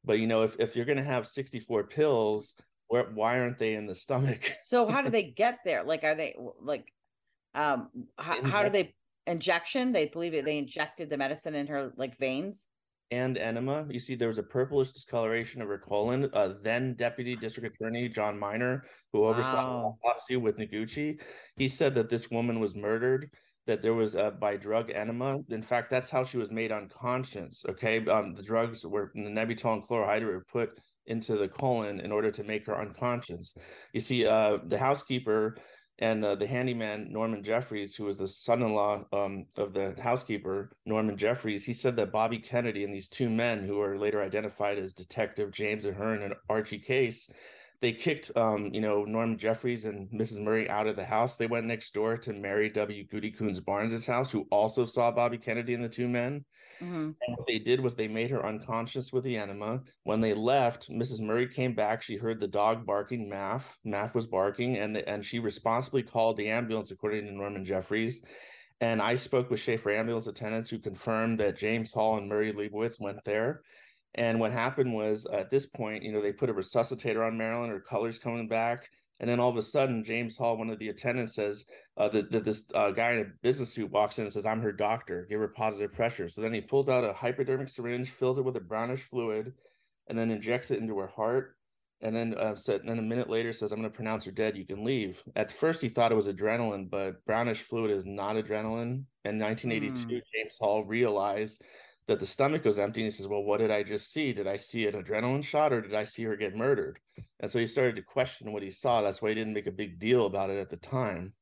But 0.04 0.18
you 0.18 0.26
know, 0.26 0.44
if, 0.44 0.56
if 0.58 0.76
you're 0.76 0.84
gonna 0.84 1.02
have 1.02 1.26
64 1.26 1.88
pills, 1.88 2.54
where 2.88 3.04
why 3.14 3.38
aren't 3.38 3.58
they 3.58 3.74
in 3.74 3.86
the 3.86 3.94
stomach? 3.94 4.52
so 4.64 4.88
how 4.88 5.02
do 5.02 5.10
they 5.10 5.24
get 5.24 5.58
there? 5.64 5.82
Like 5.82 6.04
are 6.04 6.14
they 6.14 6.36
like 6.60 6.92
um 7.54 7.88
how, 8.16 8.42
how 8.44 8.62
do 8.62 8.70
they 8.70 8.94
injection? 9.26 9.92
They 9.92 10.08
believe 10.08 10.34
it 10.34 10.44
they 10.44 10.58
injected 10.58 11.10
the 11.10 11.16
medicine 11.16 11.54
in 11.54 11.66
her 11.66 11.92
like 11.96 12.18
veins? 12.18 12.66
And 13.10 13.36
enema. 13.38 13.86
You 13.90 13.98
see, 13.98 14.14
there 14.14 14.28
was 14.28 14.38
a 14.38 14.42
purplish 14.42 14.92
discoloration 14.92 15.60
of 15.60 15.68
her 15.68 15.78
colon. 15.78 16.30
Uh, 16.32 16.54
then 16.62 16.94
Deputy 16.94 17.34
District 17.34 17.74
Attorney 17.74 18.08
John 18.08 18.38
Miner, 18.38 18.84
who 19.12 19.24
oversaw 19.24 19.52
wow. 19.52 19.98
the 20.02 20.08
autopsy 20.08 20.36
with 20.36 20.58
Noguchi, 20.58 21.20
he 21.56 21.66
said 21.66 21.94
that 21.96 22.08
this 22.08 22.30
woman 22.30 22.60
was 22.60 22.76
murdered. 22.76 23.30
That 23.66 23.82
there 23.82 23.94
was 23.94 24.16
uh, 24.16 24.30
by 24.30 24.56
drug 24.56 24.90
enema. 24.90 25.40
In 25.50 25.62
fact, 25.62 25.90
that's 25.90 26.08
how 26.08 26.24
she 26.24 26.38
was 26.38 26.50
made 26.50 26.72
unconscious. 26.72 27.64
Okay, 27.68 28.04
um, 28.06 28.34
the 28.34 28.42
drugs 28.42 28.86
were 28.86 29.12
the 29.14 29.20
Nembutal 29.22 29.74
and 29.74 29.82
chlorohydrate 29.86 30.24
were 30.24 30.46
put 30.50 30.70
into 31.06 31.36
the 31.36 31.48
colon 31.48 32.00
in 32.00 32.10
order 32.12 32.30
to 32.30 32.44
make 32.44 32.66
her 32.66 32.80
unconscious. 32.80 33.54
You 33.92 34.00
see, 34.00 34.26
uh, 34.26 34.58
the 34.66 34.78
housekeeper 34.78 35.56
and 36.00 36.24
uh, 36.24 36.34
the 36.34 36.46
handyman 36.46 37.12
Norman 37.12 37.42
Jeffries, 37.42 37.94
who 37.94 38.04
was 38.04 38.16
the 38.16 38.26
son-in-law 38.26 39.04
um, 39.12 39.46
of 39.56 39.74
the 39.74 39.94
housekeeper 40.00 40.70
Norman 40.86 41.16
Jeffries, 41.16 41.64
he 41.66 41.74
said 41.74 41.96
that 41.96 42.10
Bobby 42.10 42.38
Kennedy 42.38 42.84
and 42.84 42.92
these 42.92 43.08
two 43.08 43.28
men, 43.28 43.66
who 43.66 43.80
are 43.80 43.98
later 43.98 44.22
identified 44.22 44.78
as 44.78 44.94
Detective 44.94 45.50
James 45.52 45.84
Ahern 45.84 46.22
and 46.22 46.34
Archie 46.48 46.78
Case, 46.78 47.30
they 47.80 47.92
kicked 47.92 48.30
um, 48.36 48.70
you 48.72 48.80
know 48.80 49.04
Norman 49.04 49.38
Jeffries 49.38 49.84
and 49.86 50.08
Mrs. 50.10 50.42
Murray 50.42 50.68
out 50.68 50.86
of 50.86 50.96
the 50.96 51.04
house. 51.04 51.36
They 51.36 51.46
went 51.46 51.66
next 51.66 51.94
door 51.94 52.16
to 52.18 52.32
Mary 52.32 52.68
W. 52.70 53.04
Goody 53.04 53.30
Coons 53.30 53.60
Barnes's 53.60 54.06
house, 54.06 54.30
who 54.30 54.46
also 54.50 54.84
saw 54.84 55.10
Bobby 55.10 55.38
Kennedy 55.38 55.74
and 55.74 55.84
the 55.84 55.88
two 55.88 56.08
men. 56.08 56.44
Mm-hmm. 56.80 57.10
And 57.26 57.36
what 57.36 57.46
they 57.46 57.58
did 57.58 57.80
was 57.80 57.94
they 57.94 58.08
made 58.08 58.30
her 58.30 58.44
unconscious 58.44 59.12
with 59.12 59.24
the 59.24 59.36
enema. 59.36 59.80
When 60.04 60.20
they 60.20 60.34
left, 60.34 60.90
Mrs. 60.90 61.20
Murray 61.20 61.46
came 61.46 61.74
back. 61.74 62.02
She 62.02 62.16
heard 62.16 62.40
the 62.40 62.48
dog 62.48 62.86
barking. 62.86 63.28
Maf, 63.30 63.62
Maf 63.86 64.14
was 64.14 64.26
barking, 64.26 64.78
and 64.78 64.96
the, 64.96 65.08
and 65.08 65.24
she 65.24 65.38
responsibly 65.38 66.02
called 66.02 66.36
the 66.36 66.48
ambulance, 66.48 66.90
according 66.90 67.26
to 67.26 67.32
Norman 67.32 67.64
Jeffries. 67.64 68.22
And 68.82 69.02
I 69.02 69.16
spoke 69.16 69.50
with 69.50 69.60
Schaefer 69.60 69.90
ambulance 69.90 70.26
attendants 70.26 70.70
who 70.70 70.78
confirmed 70.78 71.40
that 71.40 71.58
James 71.58 71.92
Hall 71.92 72.16
and 72.16 72.28
Murray 72.28 72.52
Leibowitz 72.52 72.98
went 72.98 73.22
there. 73.24 73.62
And 74.14 74.40
what 74.40 74.52
happened 74.52 74.92
was 74.92 75.26
at 75.32 75.50
this 75.50 75.66
point, 75.66 76.02
you 76.02 76.12
know, 76.12 76.20
they 76.20 76.32
put 76.32 76.50
a 76.50 76.54
resuscitator 76.54 77.26
on 77.26 77.38
Marilyn, 77.38 77.70
her 77.70 77.80
colors 77.80 78.18
coming 78.18 78.48
back. 78.48 78.88
And 79.20 79.28
then 79.28 79.38
all 79.38 79.50
of 79.50 79.56
a 79.56 79.62
sudden, 79.62 80.02
James 80.02 80.36
Hall, 80.36 80.56
one 80.56 80.70
of 80.70 80.78
the 80.78 80.88
attendants, 80.88 81.34
says 81.34 81.66
uh, 81.98 82.08
that, 82.08 82.32
that 82.32 82.44
this 82.44 82.64
uh, 82.74 82.90
guy 82.90 83.12
in 83.12 83.18
a 83.20 83.30
business 83.42 83.72
suit 83.72 83.90
walks 83.90 84.18
in 84.18 84.24
and 84.24 84.32
says, 84.32 84.46
I'm 84.46 84.62
her 84.62 84.72
doctor, 84.72 85.26
give 85.28 85.40
her 85.40 85.48
positive 85.48 85.92
pressure. 85.92 86.28
So 86.28 86.40
then 86.40 86.54
he 86.54 86.62
pulls 86.62 86.88
out 86.88 87.04
a 87.04 87.12
hypodermic 87.12 87.68
syringe, 87.68 88.10
fills 88.10 88.38
it 88.38 88.44
with 88.44 88.56
a 88.56 88.60
brownish 88.60 89.02
fluid, 89.02 89.52
and 90.08 90.18
then 90.18 90.30
injects 90.30 90.70
it 90.70 90.80
into 90.80 90.98
her 90.98 91.06
heart. 91.06 91.54
And 92.00 92.16
then, 92.16 92.34
uh, 92.38 92.56
so, 92.56 92.76
and 92.76 92.88
then 92.88 92.98
a 92.98 93.02
minute 93.02 93.28
later 93.28 93.52
says, 93.52 93.72
I'm 93.72 93.78
going 93.78 93.90
to 93.90 93.94
pronounce 93.94 94.24
her 94.24 94.30
dead. 94.30 94.56
You 94.56 94.64
can 94.64 94.84
leave. 94.84 95.22
At 95.36 95.52
first, 95.52 95.82
he 95.82 95.90
thought 95.90 96.12
it 96.12 96.16
was 96.16 96.28
adrenaline, 96.28 96.88
but 96.88 97.22
brownish 97.26 97.60
fluid 97.60 97.90
is 97.90 98.06
not 98.06 98.36
adrenaline. 98.36 99.04
In 99.26 99.38
1982, 99.38 100.06
mm. 100.06 100.08
James 100.08 100.56
Hall 100.58 100.82
realized 100.86 101.62
that 102.06 102.20
the 102.20 102.26
stomach 102.26 102.64
goes 102.64 102.78
empty 102.78 103.02
and 103.02 103.06
he 103.06 103.16
says 103.16 103.28
well 103.28 103.44
what 103.44 103.58
did 103.58 103.70
i 103.70 103.82
just 103.82 104.12
see? 104.12 104.32
Did 104.32 104.46
i 104.46 104.56
see 104.56 104.86
an 104.86 105.02
adrenaline 105.02 105.44
shot 105.44 105.72
or 105.72 105.80
did 105.80 105.94
i 105.94 106.04
see 106.04 106.24
her 106.24 106.36
get 106.36 106.56
murdered? 106.56 106.98
And 107.40 107.50
so 107.50 107.58
he 107.58 107.66
started 107.66 107.96
to 107.96 108.02
question 108.02 108.52
what 108.52 108.62
he 108.62 108.70
saw. 108.70 109.02
That's 109.02 109.22
why 109.22 109.30
he 109.30 109.34
didn't 109.34 109.54
make 109.54 109.66
a 109.66 109.72
big 109.72 109.98
deal 109.98 110.26
about 110.26 110.50
it 110.50 110.58
at 110.58 110.70
the 110.70 110.76
time. 110.76 111.32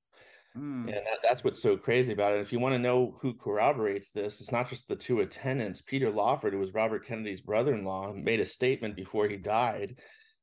Mm. 0.57 0.87
and 0.87 0.95
that, 0.95 1.19
that's 1.23 1.45
what's 1.45 1.63
so 1.63 1.77
crazy 1.77 2.13
about 2.13 2.33
it. 2.33 2.41
If 2.41 2.53
you 2.53 2.59
want 2.59 2.75
to 2.75 2.79
know 2.79 3.19
who 3.21 3.35
corroborates 3.35 4.11
this 4.11 4.41
it's 4.41 4.53
not 4.53 4.69
just 4.69 4.89
the 4.89 4.97
two 4.97 5.21
attendants. 5.21 5.83
Peter 5.83 6.11
lawford 6.11 6.53
who 6.53 6.59
was 6.59 6.75
robert 6.75 7.07
kennedy's 7.07 7.41
brother-in-law 7.41 8.13
made 8.15 8.41
a 8.41 8.47
statement 8.47 8.97
before 8.97 9.29
he 9.29 9.37
died 9.37 9.97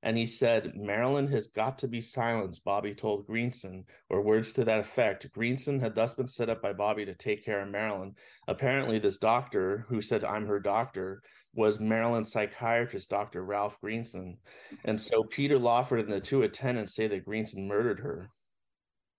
and 0.05 0.15
he 0.19 0.27
said, 0.27 0.75
Marilyn 0.75 1.27
has 1.29 1.47
got 1.47 1.79
to 1.79 1.87
be 1.87 1.99
silenced, 1.99 2.63
Bobby 2.63 2.93
told 2.93 3.25
Greenson, 3.25 3.85
or 4.07 4.21
words 4.21 4.53
to 4.53 4.63
that 4.63 4.79
effect. 4.79 5.27
Greenson 5.33 5.79
had 5.79 5.95
thus 5.95 6.13
been 6.13 6.27
set 6.27 6.47
up 6.47 6.61
by 6.61 6.73
Bobby 6.73 7.05
to 7.05 7.15
take 7.15 7.43
care 7.43 7.61
of 7.61 7.69
Marilyn. 7.69 8.13
Apparently, 8.47 8.99
this 8.99 9.17
doctor 9.17 9.83
who 9.89 10.03
said, 10.03 10.23
I'm 10.23 10.45
her 10.45 10.59
doctor, 10.59 11.23
was 11.55 11.79
Marilyn's 11.79 12.31
psychiatrist, 12.31 13.09
Dr. 13.09 13.43
Ralph 13.43 13.81
Greenson. 13.81 14.37
And 14.83 15.01
so 15.01 15.23
Peter 15.23 15.57
Lawford 15.57 16.01
and 16.01 16.13
the 16.13 16.21
two 16.21 16.43
attendants 16.43 16.93
say 16.93 17.07
that 17.07 17.25
Greenson 17.25 17.67
murdered 17.67 18.01
her. 18.01 18.29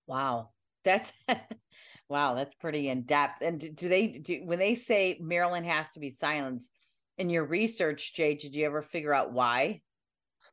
Wow. 0.07 0.51
That's. 0.85 1.13
wow, 2.09 2.37
that's 2.37 2.55
pretty 2.61 2.91
in 2.91 3.03
depth. 3.03 3.43
And 3.43 3.75
do 3.75 3.89
they 3.89 4.07
do 4.07 4.43
when 4.45 4.61
they 4.61 4.77
say 4.77 5.19
Marilyn 5.21 5.65
has 5.65 5.91
to 5.93 5.99
be 5.99 6.11
silenced 6.11 6.71
in 7.19 7.29
your 7.29 7.45
research, 7.45 8.15
Jay? 8.15 8.37
Did 8.37 8.55
you 8.55 8.67
ever 8.67 8.83
figure 8.83 9.13
out 9.13 9.33
why? 9.33 9.81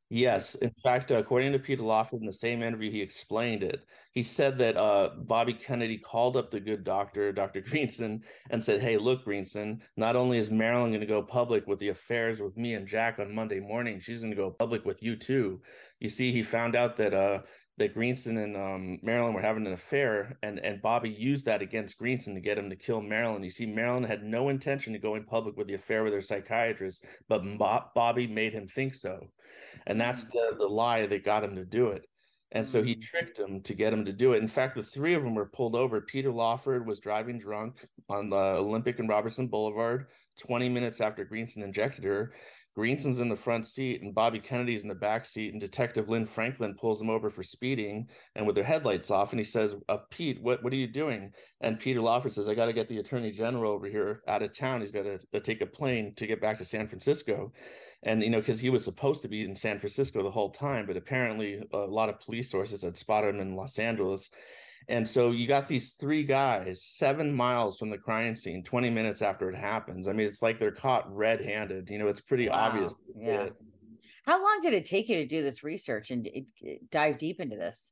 Yes. 0.09 0.55
In 0.55 0.71
fact, 0.83 1.09
according 1.09 1.53
to 1.53 1.59
Peter 1.59 1.81
Lawford 1.81 2.19
in 2.19 2.27
the 2.27 2.33
same 2.33 2.61
interview, 2.61 2.91
he 2.91 3.01
explained 3.01 3.63
it. 3.63 3.85
He 4.11 4.21
said 4.21 4.59
that 4.59 4.77
uh, 4.77 5.09
Bobby 5.17 5.53
Kennedy 5.53 5.97
called 5.97 6.37
up 6.37 6.51
the 6.51 6.59
good 6.59 6.83
doctor, 6.83 7.31
Dr. 7.31 7.61
Greenson, 7.67 8.21
and 8.51 8.63
said, 8.63 8.79
Hey, 8.81 8.97
look, 8.97 9.23
Greenson, 9.23 9.81
not 9.97 10.15
only 10.15 10.37
is 10.37 10.51
Marilyn 10.51 10.91
going 10.91 11.01
to 11.01 11.07
go 11.07 11.23
public 11.23 11.65
with 11.65 11.79
the 11.79 11.89
affairs 11.89 12.41
with 12.41 12.55
me 12.57 12.75
and 12.75 12.87
Jack 12.87 13.17
on 13.17 13.33
Monday 13.33 13.59
morning, 13.59 13.99
she's 13.99 14.19
going 14.19 14.29
to 14.29 14.37
go 14.37 14.51
public 14.51 14.85
with 14.85 15.01
you 15.01 15.15
too. 15.15 15.61
You 15.99 16.09
see, 16.09 16.31
he 16.31 16.43
found 16.43 16.75
out 16.75 16.95
that 16.97 17.13
uh, 17.13 17.41
that 17.77 17.93
Greenson 17.93 18.37
and 18.37 18.55
um, 18.55 18.99
Marilyn 19.01 19.33
were 19.33 19.41
having 19.41 19.65
an 19.65 19.73
affair, 19.73 20.37
and 20.43 20.59
and 20.59 20.81
Bobby 20.81 21.09
used 21.09 21.45
that 21.45 21.61
against 21.61 21.97
Greenson 21.97 22.35
to 22.35 22.41
get 22.41 22.57
him 22.57 22.69
to 22.69 22.75
kill 22.75 23.01
Marilyn. 23.01 23.43
You 23.43 23.49
see, 23.49 23.65
Marilyn 23.65 24.03
had 24.03 24.23
no 24.23 24.49
intention 24.49 24.93
to 24.93 24.99
go 24.99 25.15
in 25.15 25.23
public 25.23 25.57
with 25.57 25.67
the 25.67 25.73
affair 25.73 26.03
with 26.03 26.13
her 26.13 26.21
psychiatrist, 26.21 27.05
but 27.27 27.43
Bobby 27.95 28.27
made 28.27 28.53
him 28.53 28.67
think 28.67 28.93
so, 28.93 29.27
and 29.87 29.99
that's 29.99 30.25
mm. 30.25 30.31
the 30.31 30.57
the 30.59 30.67
lie 30.67 31.05
that 31.05 31.25
got 31.25 31.43
him 31.43 31.55
to 31.55 31.65
do 31.65 31.87
it. 31.87 32.05
And 32.53 32.67
so 32.67 32.83
he 32.83 32.95
mm. 32.95 33.01
tricked 33.01 33.39
him 33.39 33.61
to 33.61 33.73
get 33.73 33.93
him 33.93 34.05
to 34.05 34.13
do 34.13 34.33
it. 34.33 34.41
In 34.41 34.47
fact, 34.47 34.75
the 34.75 34.83
three 34.83 35.15
of 35.15 35.23
them 35.23 35.33
were 35.33 35.47
pulled 35.47 35.75
over. 35.75 36.01
Peter 36.01 36.31
Lawford 36.31 36.85
was 36.85 36.99
driving 36.99 37.39
drunk 37.39 37.87
on 38.09 38.29
the 38.29 38.35
Olympic 38.35 38.99
and 38.99 39.09
Robertson 39.09 39.47
Boulevard 39.47 40.05
20 40.39 40.69
minutes 40.69 41.01
after 41.01 41.25
Greenson 41.25 41.63
injected 41.63 42.03
her. 42.03 42.33
Greenson's 42.75 43.19
in 43.19 43.29
the 43.29 43.35
front 43.35 43.67
seat 43.67 44.01
and 44.01 44.15
Bobby 44.15 44.39
Kennedy's 44.39 44.81
in 44.81 44.89
the 44.89 44.95
back 44.95 45.25
seat, 45.25 45.51
and 45.51 45.61
Detective 45.61 46.09
Lynn 46.09 46.25
Franklin 46.25 46.73
pulls 46.73 47.01
him 47.01 47.09
over 47.09 47.29
for 47.29 47.43
speeding 47.43 48.07
and 48.35 48.47
with 48.47 48.55
their 48.55 48.63
headlights 48.63 49.11
off. 49.11 49.31
And 49.31 49.39
he 49.39 49.43
says, 49.43 49.75
uh, 49.89 49.97
Pete, 50.09 50.41
what, 50.41 50.63
what 50.63 50.73
are 50.73 50.77
you 50.77 50.87
doing? 50.87 51.31
And 51.61 51.79
Peter 51.79 52.01
Lawford 52.01 52.33
says, 52.33 52.49
I 52.49 52.55
got 52.55 52.65
to 52.65 52.73
get 52.73 52.87
the 52.87 52.97
attorney 52.97 53.31
general 53.31 53.71
over 53.71 53.87
here 53.87 54.21
out 54.27 54.41
of 54.41 54.57
town. 54.57 54.81
He's 54.81 54.91
got 54.91 55.03
to 55.03 55.19
uh, 55.33 55.39
take 55.39 55.61
a 55.61 55.67
plane 55.67 56.13
to 56.15 56.27
get 56.27 56.41
back 56.41 56.57
to 56.57 56.65
San 56.65 56.87
Francisco. 56.87 57.53
And, 58.01 58.21
you 58.21 58.29
know, 58.29 58.39
because 58.39 58.59
he 58.59 58.69
was 58.69 58.83
supposed 58.83 59.21
to 59.21 59.29
be 59.29 59.43
in 59.43 59.55
San 59.55 59.79
Francisco 59.79 60.23
the 60.23 60.31
whole 60.31 60.51
time, 60.51 60.85
but 60.85 60.97
apparently 60.97 61.61
a 61.71 61.77
lot 61.77 62.09
of 62.09 62.19
police 62.19 62.51
sources 62.51 62.83
had 62.83 62.97
spotted 62.97 63.35
him 63.35 63.39
in 63.39 63.55
Los 63.55 63.79
Angeles. 63.79 64.29
And 64.89 65.07
so 65.07 65.31
you 65.31 65.47
got 65.47 65.67
these 65.67 65.91
three 65.99 66.23
guys 66.23 66.83
seven 66.83 67.33
miles 67.33 67.77
from 67.77 67.89
the 67.89 67.97
crime 67.97 68.35
scene, 68.35 68.63
20 68.63 68.89
minutes 68.89 69.21
after 69.21 69.49
it 69.49 69.55
happens. 69.55 70.07
I 70.07 70.13
mean, 70.13 70.27
it's 70.27 70.41
like 70.41 70.59
they're 70.59 70.71
caught 70.71 71.13
red 71.13 71.41
handed. 71.41 71.89
You 71.89 71.99
know, 71.99 72.07
it's 72.07 72.21
pretty 72.21 72.49
wow. 72.49 72.55
obvious. 72.55 72.93
Yeah. 73.15 73.49
How 74.25 74.41
long 74.41 74.59
did 74.61 74.73
it 74.73 74.85
take 74.85 75.09
you 75.09 75.17
to 75.17 75.25
do 75.25 75.43
this 75.43 75.63
research 75.63 76.11
and 76.11 76.27
dive 76.91 77.17
deep 77.17 77.39
into 77.39 77.57
this? 77.57 77.89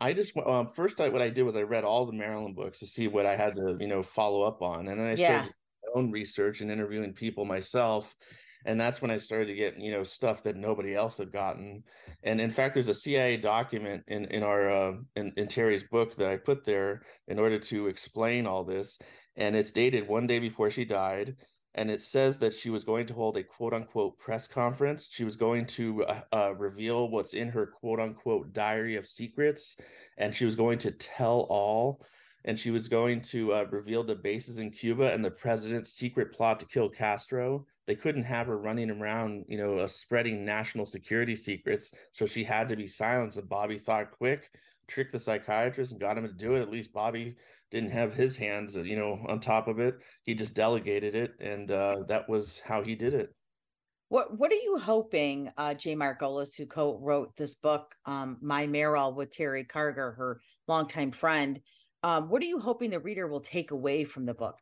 I 0.00 0.12
just 0.12 0.36
um, 0.36 0.66
first 0.66 1.00
I, 1.00 1.10
what 1.10 1.22
I 1.22 1.28
did 1.28 1.42
was 1.42 1.56
I 1.56 1.62
read 1.62 1.84
all 1.84 2.06
the 2.06 2.12
Marilyn 2.12 2.54
books 2.54 2.78
to 2.78 2.86
see 2.86 3.06
what 3.06 3.26
I 3.26 3.36
had 3.36 3.54
to 3.56 3.76
you 3.78 3.86
know 3.86 4.02
follow 4.02 4.42
up 4.42 4.62
on, 4.62 4.88
and 4.88 4.98
then 4.98 5.06
I 5.06 5.14
yeah. 5.14 5.42
started 5.42 5.54
my 5.84 6.00
own 6.00 6.10
research 6.10 6.62
and 6.62 6.70
interviewing 6.70 7.12
people 7.12 7.44
myself 7.44 8.16
and 8.64 8.80
that's 8.80 9.00
when 9.00 9.10
i 9.10 9.16
started 9.16 9.46
to 9.46 9.54
get 9.54 9.78
you 9.78 9.90
know 9.90 10.02
stuff 10.02 10.42
that 10.42 10.56
nobody 10.56 10.94
else 10.94 11.18
had 11.18 11.32
gotten 11.32 11.82
and 12.22 12.40
in 12.40 12.50
fact 12.50 12.74
there's 12.74 12.88
a 12.88 12.94
cia 12.94 13.36
document 13.36 14.02
in 14.08 14.24
in 14.26 14.42
our 14.42 14.68
uh, 14.68 14.92
in, 15.16 15.32
in 15.36 15.48
terry's 15.48 15.84
book 15.84 16.16
that 16.16 16.28
i 16.28 16.36
put 16.36 16.64
there 16.64 17.02
in 17.28 17.38
order 17.38 17.58
to 17.58 17.88
explain 17.88 18.46
all 18.46 18.64
this 18.64 18.98
and 19.36 19.56
it's 19.56 19.72
dated 19.72 20.06
one 20.08 20.26
day 20.26 20.38
before 20.38 20.70
she 20.70 20.84
died 20.84 21.36
and 21.74 21.90
it 21.90 22.02
says 22.02 22.38
that 22.38 22.54
she 22.54 22.70
was 22.70 22.84
going 22.84 23.06
to 23.06 23.14
hold 23.14 23.36
a 23.36 23.44
quote 23.44 23.72
unquote 23.72 24.18
press 24.18 24.48
conference. 24.48 25.08
She 25.10 25.24
was 25.24 25.36
going 25.36 25.66
to 25.66 26.04
uh, 26.04 26.20
uh, 26.32 26.54
reveal 26.56 27.08
what's 27.08 27.34
in 27.34 27.48
her 27.48 27.66
quote 27.66 28.00
unquote 28.00 28.52
diary 28.52 28.96
of 28.96 29.06
secrets, 29.06 29.76
and 30.18 30.34
she 30.34 30.44
was 30.44 30.56
going 30.56 30.78
to 30.80 30.90
tell 30.90 31.46
all. 31.48 32.04
And 32.46 32.58
she 32.58 32.70
was 32.70 32.88
going 32.88 33.20
to 33.22 33.52
uh, 33.52 33.64
reveal 33.70 34.02
the 34.02 34.14
bases 34.14 34.58
in 34.58 34.70
Cuba 34.70 35.12
and 35.12 35.22
the 35.22 35.30
president's 35.30 35.92
secret 35.92 36.32
plot 36.32 36.58
to 36.60 36.66
kill 36.66 36.88
Castro 36.88 37.66
they 37.90 37.96
couldn't 37.96 38.22
have 38.22 38.46
her 38.46 38.56
running 38.56 38.88
around, 38.88 39.44
you 39.48 39.58
know, 39.58 39.80
uh, 39.80 39.86
spreading 39.88 40.44
national 40.44 40.86
security 40.86 41.34
secrets. 41.34 41.92
So 42.12 42.24
she 42.24 42.44
had 42.44 42.68
to 42.68 42.76
be 42.76 42.86
silenced. 42.86 43.36
And 43.36 43.48
Bobby 43.48 43.80
thought 43.80 44.12
quick, 44.12 44.48
tricked 44.86 45.10
the 45.10 45.18
psychiatrist 45.18 45.90
and 45.90 46.00
got 46.00 46.16
him 46.16 46.22
to 46.22 46.32
do 46.32 46.54
it. 46.54 46.60
At 46.60 46.70
least 46.70 46.92
Bobby 46.92 47.34
didn't 47.72 47.90
have 47.90 48.14
his 48.14 48.36
hands, 48.36 48.76
uh, 48.76 48.82
you 48.82 48.94
know, 48.94 49.18
on 49.26 49.40
top 49.40 49.66
of 49.66 49.80
it. 49.80 49.96
He 50.22 50.34
just 50.34 50.54
delegated 50.54 51.16
it, 51.16 51.32
and 51.40 51.68
uh, 51.68 52.04
that 52.06 52.28
was 52.28 52.62
how 52.64 52.80
he 52.80 52.94
did 52.94 53.12
it. 53.12 53.34
What 54.08 54.38
What 54.38 54.52
are 54.52 54.62
you 54.62 54.78
hoping, 54.78 55.50
uh, 55.56 55.74
Jay 55.74 55.96
Margolis, 55.96 56.56
who 56.56 56.66
co-wrote 56.66 57.36
this 57.36 57.54
book, 57.54 57.96
um, 58.06 58.38
My 58.40 58.68
Meryl, 58.68 59.16
with 59.16 59.32
Terry 59.32 59.64
Karger, 59.64 60.16
her 60.16 60.40
longtime 60.68 61.10
friend? 61.10 61.60
Um, 62.04 62.28
what 62.28 62.40
are 62.40 62.46
you 62.46 62.60
hoping 62.60 62.90
the 62.90 63.00
reader 63.00 63.26
will 63.26 63.40
take 63.40 63.72
away 63.72 64.04
from 64.04 64.26
the 64.26 64.34
book? 64.34 64.54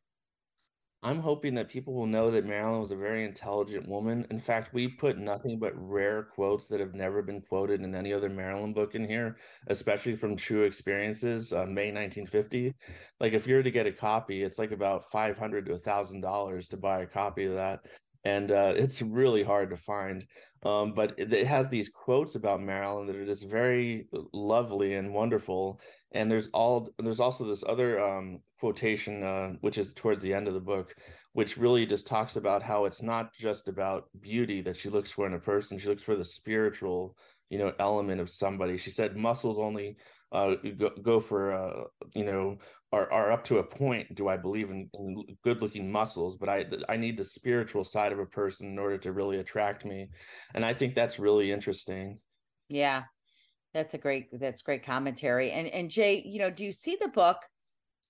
I'm 1.02 1.21
hoping 1.21 1.55
that 1.55 1.69
people 1.69 1.95
will 1.95 2.07
know 2.07 2.28
that 2.33 2.45
Marilyn 2.45 2.81
was 2.81 2.90
a 2.90 2.97
very 2.97 3.25
intelligent 3.25 3.88
woman. 3.88 4.26
In 4.31 4.40
fact, 4.40 4.75
we 4.75 4.88
put 4.88 5.17
nothing 5.17 5.61
but 5.61 5.73
rare 5.76 6.25
quotes 6.25 6.67
that 6.69 6.81
have 6.81 6.95
never 6.95 7.23
been 7.23 7.40
quoted 7.40 7.83
in 7.83 7.95
any 7.95 8.12
other 8.12 8.28
Marilyn 8.28 8.73
book 8.73 8.97
in 8.97 9.07
here, 9.07 9.37
especially 9.69 10.17
from 10.17 10.35
True 10.35 10.64
Experiences, 10.64 11.52
uh, 11.52 11.67
May 11.67 11.93
1950. 11.93 12.75
Like, 13.21 13.33
if 13.33 13.47
you're 13.47 13.62
to 13.62 13.71
get 13.71 13.87
a 13.87 13.93
copy, 13.93 14.43
it's 14.43 14.59
like 14.59 14.73
about 14.73 15.09
500 15.12 15.67
to 15.67 15.78
$1,000 15.78 16.69
to 16.69 16.76
buy 16.76 17.02
a 17.02 17.07
copy 17.07 17.45
of 17.45 17.55
that 17.55 17.81
and 18.25 18.50
uh, 18.50 18.73
it's 18.76 19.02
really 19.02 19.43
hard 19.43 19.71
to 19.71 19.76
find. 19.76 20.26
Um, 20.64 20.93
but 20.93 21.14
it, 21.17 21.33
it, 21.33 21.47
has 21.47 21.69
these 21.69 21.88
quotes 21.88 22.35
about 22.35 22.61
Marilyn 22.61 23.07
that 23.07 23.17
are 23.17 23.25
just 23.25 23.49
very 23.49 24.09
lovely 24.33 24.95
and 24.95 25.14
wonderful. 25.14 25.81
And 26.12 26.31
there's 26.31 26.49
all 26.49 26.90
there's 26.99 27.21
also 27.21 27.45
this 27.45 27.62
other 27.67 28.00
um, 28.00 28.40
quotation, 28.59 29.23
uh, 29.23 29.53
which 29.61 29.79
is 29.79 29.93
towards 29.95 30.23
the 30.23 30.35
end 30.35 30.49
of 30.49 30.55
the 30.55 30.61
book, 30.61 30.95
which 31.33 31.57
really 31.57 31.87
just 31.87 32.07
talks 32.07 32.37
about 32.37 32.62
how 32.62 32.85
it's 32.85 33.03
not 33.03 33.33
just 33.33 33.69
about 33.69 34.05
beauty 34.21 34.61
that 34.62 34.77
she 34.77 34.88
looks 34.88 35.11
for 35.11 35.27
in 35.27 35.35
a 35.35 35.38
person; 35.38 35.79
she 35.79 35.88
looks 35.88 36.03
for 36.03 36.17
the 36.17 36.25
spiritual, 36.25 37.17
you 37.50 37.59
know, 37.59 37.73
element 37.79 38.21
of 38.21 38.31
somebody. 38.31 38.77
She 38.77 38.91
said 38.91 39.17
muscles 39.17 39.59
only 39.59 39.97
uh, 40.33 40.57
go, 40.77 40.91
go 41.03 41.21
for 41.21 41.53
uh, 41.53 41.85
you 42.15 42.25
know 42.25 42.59
are, 42.93 43.11
are 43.12 43.33
up 43.33 43.45
to 43.45 43.59
a 43.59 43.62
point 43.62 44.15
do 44.15 44.29
i 44.29 44.37
believe 44.37 44.71
in, 44.71 44.88
in, 44.95 45.25
good 45.43 45.61
looking 45.61 45.91
muscles 45.91 46.37
but 46.37 46.49
i 46.49 46.65
i 46.88 46.97
need 46.97 47.17
the 47.17 47.25
spiritual 47.25 47.85
side 47.85 48.12
of 48.12 48.19
a 48.19 48.27
person 48.27 48.69
in 48.69 48.79
order 48.79 48.99
to 48.99 49.12
really 49.12 49.38
attract 49.38 49.85
me. 49.85 50.09
And 50.55 50.65
i 50.65 50.73
think 50.73 50.95
that's 50.95 51.19
really 51.19 51.50
interesting. 51.50 52.19
Yeah. 52.69 53.05
That's 53.75 53.95
a 53.95 53.99
great 53.99 54.29
that's 54.38 54.62
great 54.62 54.85
commentary. 54.85 55.50
And 55.53 55.69
and 55.69 55.91
jay 55.91 56.23
you 56.25 56.38
know 56.38 56.50
do 56.50 56.65
you 56.65 56.73
see 56.73 56.97
the 57.00 57.09
book 57.09 57.38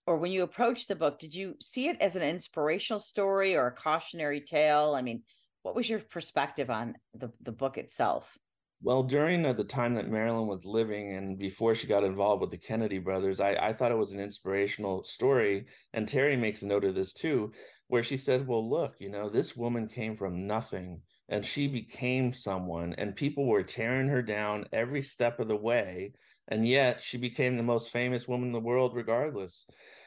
or 0.09 0.17
when 0.17 0.33
you 0.33 0.43
approached 0.43 0.89
the 0.89 0.97
book 0.97 1.19
did 1.19 1.35
you 1.35 1.55
see 1.61 1.89
it 1.89 2.01
as 2.01 2.17
an 2.17 2.23
inspirational 2.23 2.99
story 2.99 3.55
or 3.55 3.67
a 3.67 3.73
cautionary 3.73 4.41
tale 4.41 4.95
i 4.97 5.03
mean 5.03 5.23
what 5.63 5.75
was 5.75 5.89
your 5.89 6.01
perspective 6.01 6.71
on 6.71 6.95
the 7.15 7.31
the 7.43 7.53
book 7.53 7.77
itself 7.77 8.39
well, 8.81 9.03
during 9.03 9.45
uh, 9.45 9.55
the 9.55 9.65
time 9.65 9.97
that 9.97 10.09
Marilyn 10.09 10.47
was 10.47 10.65
living 10.65 11.13
and 11.13 11.37
before 11.37 11.75
she 11.75 11.89
got 11.89 12.05
involved 12.05 12.41
with 12.41 12.53
the 12.53 12.59
Kennedy 12.59 12.99
brothers, 12.99 13.41
I, 13.41 13.55
I 13.55 13.73
thought 13.73 13.91
it 13.91 13.99
was 13.99 14.13
an 14.13 14.21
inspirational 14.21 15.03
story. 15.03 15.67
And 15.93 16.07
Terry 16.07 16.37
makes 16.37 16.63
a 16.63 16.69
note 16.69 16.85
of 16.85 16.95
this 16.95 17.13
too, 17.13 17.51
where 17.89 18.05
she 18.05 18.17
says, 18.17 18.45
Well, 18.45 18.71
look, 18.71 18.95
you 19.01 19.11
know, 19.11 19.29
this 19.29 19.57
woman 19.57 19.89
came 19.89 20.17
from 20.17 20.47
nothing 20.47 21.01
and 21.29 21.45
she 21.45 21.67
became 21.67 22.33
someone, 22.33 22.95
and 22.97 23.15
people 23.15 23.47
were 23.47 23.63
tearing 23.63 24.09
her 24.09 24.23
down 24.23 24.65
every 24.73 25.03
step 25.03 25.41
of 25.41 25.49
the 25.49 25.57
way. 25.57 26.13
And 26.49 26.67
yet 26.67 27.01
she 27.01 27.19
became 27.19 27.57
the 27.57 27.63
most 27.63 27.91
famous 27.91 28.27
woman 28.27 28.49
in 28.49 28.53
the 28.53 28.61
world, 28.61 28.95
regardless. 28.95 29.65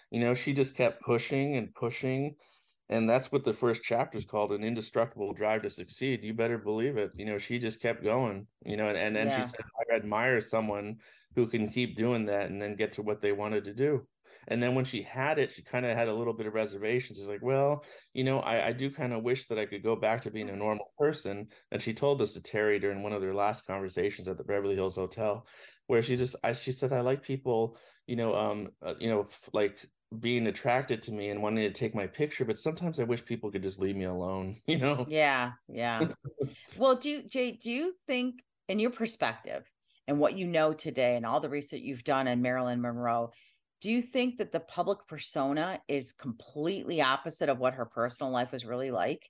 You 0.10 0.20
know, 0.20 0.34
she 0.34 0.54
just 0.54 0.76
kept 0.76 1.02
pushing 1.02 1.56
and 1.56 1.74
pushing 1.74 2.36
and 2.92 3.10
that's 3.10 3.32
what 3.32 3.46
the 3.46 3.54
first 3.54 3.82
chapter 3.84 4.18
is 4.18 4.26
called 4.26 4.52
an 4.52 4.64
indestructible 4.64 5.34
drive 5.34 5.62
to 5.64 5.70
succeed. 5.70 6.24
You 6.24 6.34
better 6.34 6.58
believe 6.58 6.98
it. 6.98 7.12
You 7.16 7.26
know 7.26 7.38
she 7.38 7.58
just 7.58 7.82
kept 7.82 8.04
going 8.04 8.46
you 8.66 8.78
know 8.78 8.90
and, 8.90 8.98
and 8.98 9.16
then 9.16 9.28
yeah. 9.28 9.38
she 9.38 9.44
says 9.44 9.66
i 9.92 9.96
admire 9.96 10.42
someone 10.42 10.98
who 11.36 11.48
can 11.48 11.70
keep 11.70 11.96
doing 11.96 12.26
that 12.26 12.50
and 12.50 12.62
then 12.62 12.76
get 12.76 12.92
to 12.94 13.02
what 13.02 13.22
they 13.22 13.32
wanted 13.32 13.64
to 13.64 13.74
do. 13.74 14.06
And 14.48 14.62
then 14.62 14.76
when 14.76 14.86
she 14.86 15.02
had 15.02 15.40
it 15.40 15.52
she 15.52 15.62
kind 15.64 15.86
of 15.86 15.96
had 15.96 16.10
a 16.10 16.14
little 16.14 16.34
bit 16.34 16.48
of 16.48 16.54
reservations. 16.54 17.18
She's 17.18 17.28
like 17.28 17.42
well 17.42 17.86
you 18.14 18.26
know 18.26 18.40
i, 18.40 18.68
I 18.68 18.72
do 18.74 18.92
kind 18.92 19.14
of 19.14 19.24
wish 19.24 19.48
that 19.48 19.60
i 19.60 19.66
could 19.66 19.84
go 19.84 19.96
back 19.96 20.22
to 20.24 20.32
being 20.32 20.50
a 20.50 20.56
normal 20.56 20.92
person 21.00 21.48
and 21.72 21.82
she 21.82 21.94
told 21.94 22.20
this 22.20 22.34
to 22.34 22.42
terry 22.42 22.78
during 22.78 23.04
one 23.04 23.14
of 23.14 23.22
their 23.22 23.34
last 23.34 23.66
conversations 23.66 24.28
at 24.28 24.38
the 24.38 24.44
beverly 24.44 24.76
hills 24.76 24.96
hotel 24.96 25.46
where 25.92 26.02
she 26.02 26.16
just 26.16 26.38
I, 26.42 26.54
she 26.54 26.72
said 26.72 26.94
i 26.94 27.02
like 27.02 27.22
people 27.22 27.76
you 28.08 28.16
know 28.16 28.34
um 28.34 28.70
uh, 28.82 28.94
you 28.98 29.10
know 29.10 29.24
f- 29.24 29.50
like 29.52 29.76
being 30.18 30.48
attracted 30.48 31.02
to 31.04 31.12
me 31.12 31.28
and 31.28 31.44
wanting 31.44 31.66
to 31.66 31.70
take 31.70 31.94
my 31.94 32.08
picture 32.08 32.46
but 32.46 32.58
sometimes 32.58 32.98
i 32.98 33.04
wish 33.04 33.26
people 33.26 33.52
could 33.52 33.62
just 33.62 33.78
leave 33.78 33.98
me 33.98 34.06
alone 34.06 34.56
you 34.68 34.78
know? 34.78 35.06
Yeah 35.10 35.52
yeah. 35.68 36.08
Well 36.78 36.96
do 36.96 37.10
you 37.10 37.24
jay 37.24 37.52
do 37.52 37.70
you 37.70 37.94
think 38.08 38.36
in 38.70 38.80
your 38.80 38.92
perspective 38.92 39.70
and 40.08 40.18
what 40.18 40.38
you 40.38 40.48
know 40.48 40.72
today 40.72 41.18
and 41.18 41.26
all 41.26 41.42
the 41.42 41.50
research 41.50 41.82
you've 41.82 42.06
done 42.06 42.30
on 42.30 42.42
marilyn 42.42 42.80
monroe 42.82 43.30
do 43.82 43.92
you 43.92 44.02
think 44.02 44.38
that 44.38 44.54
the 44.54 44.62
public 44.62 45.00
persona 45.10 45.82
is 45.90 46.14
completely 46.14 47.02
opposite 47.02 47.50
of 47.50 47.60
what 47.60 47.74
her 47.74 47.86
personal 47.86 48.32
life 48.32 48.54
was 48.54 48.64
really 48.64 48.92
like 48.92 49.30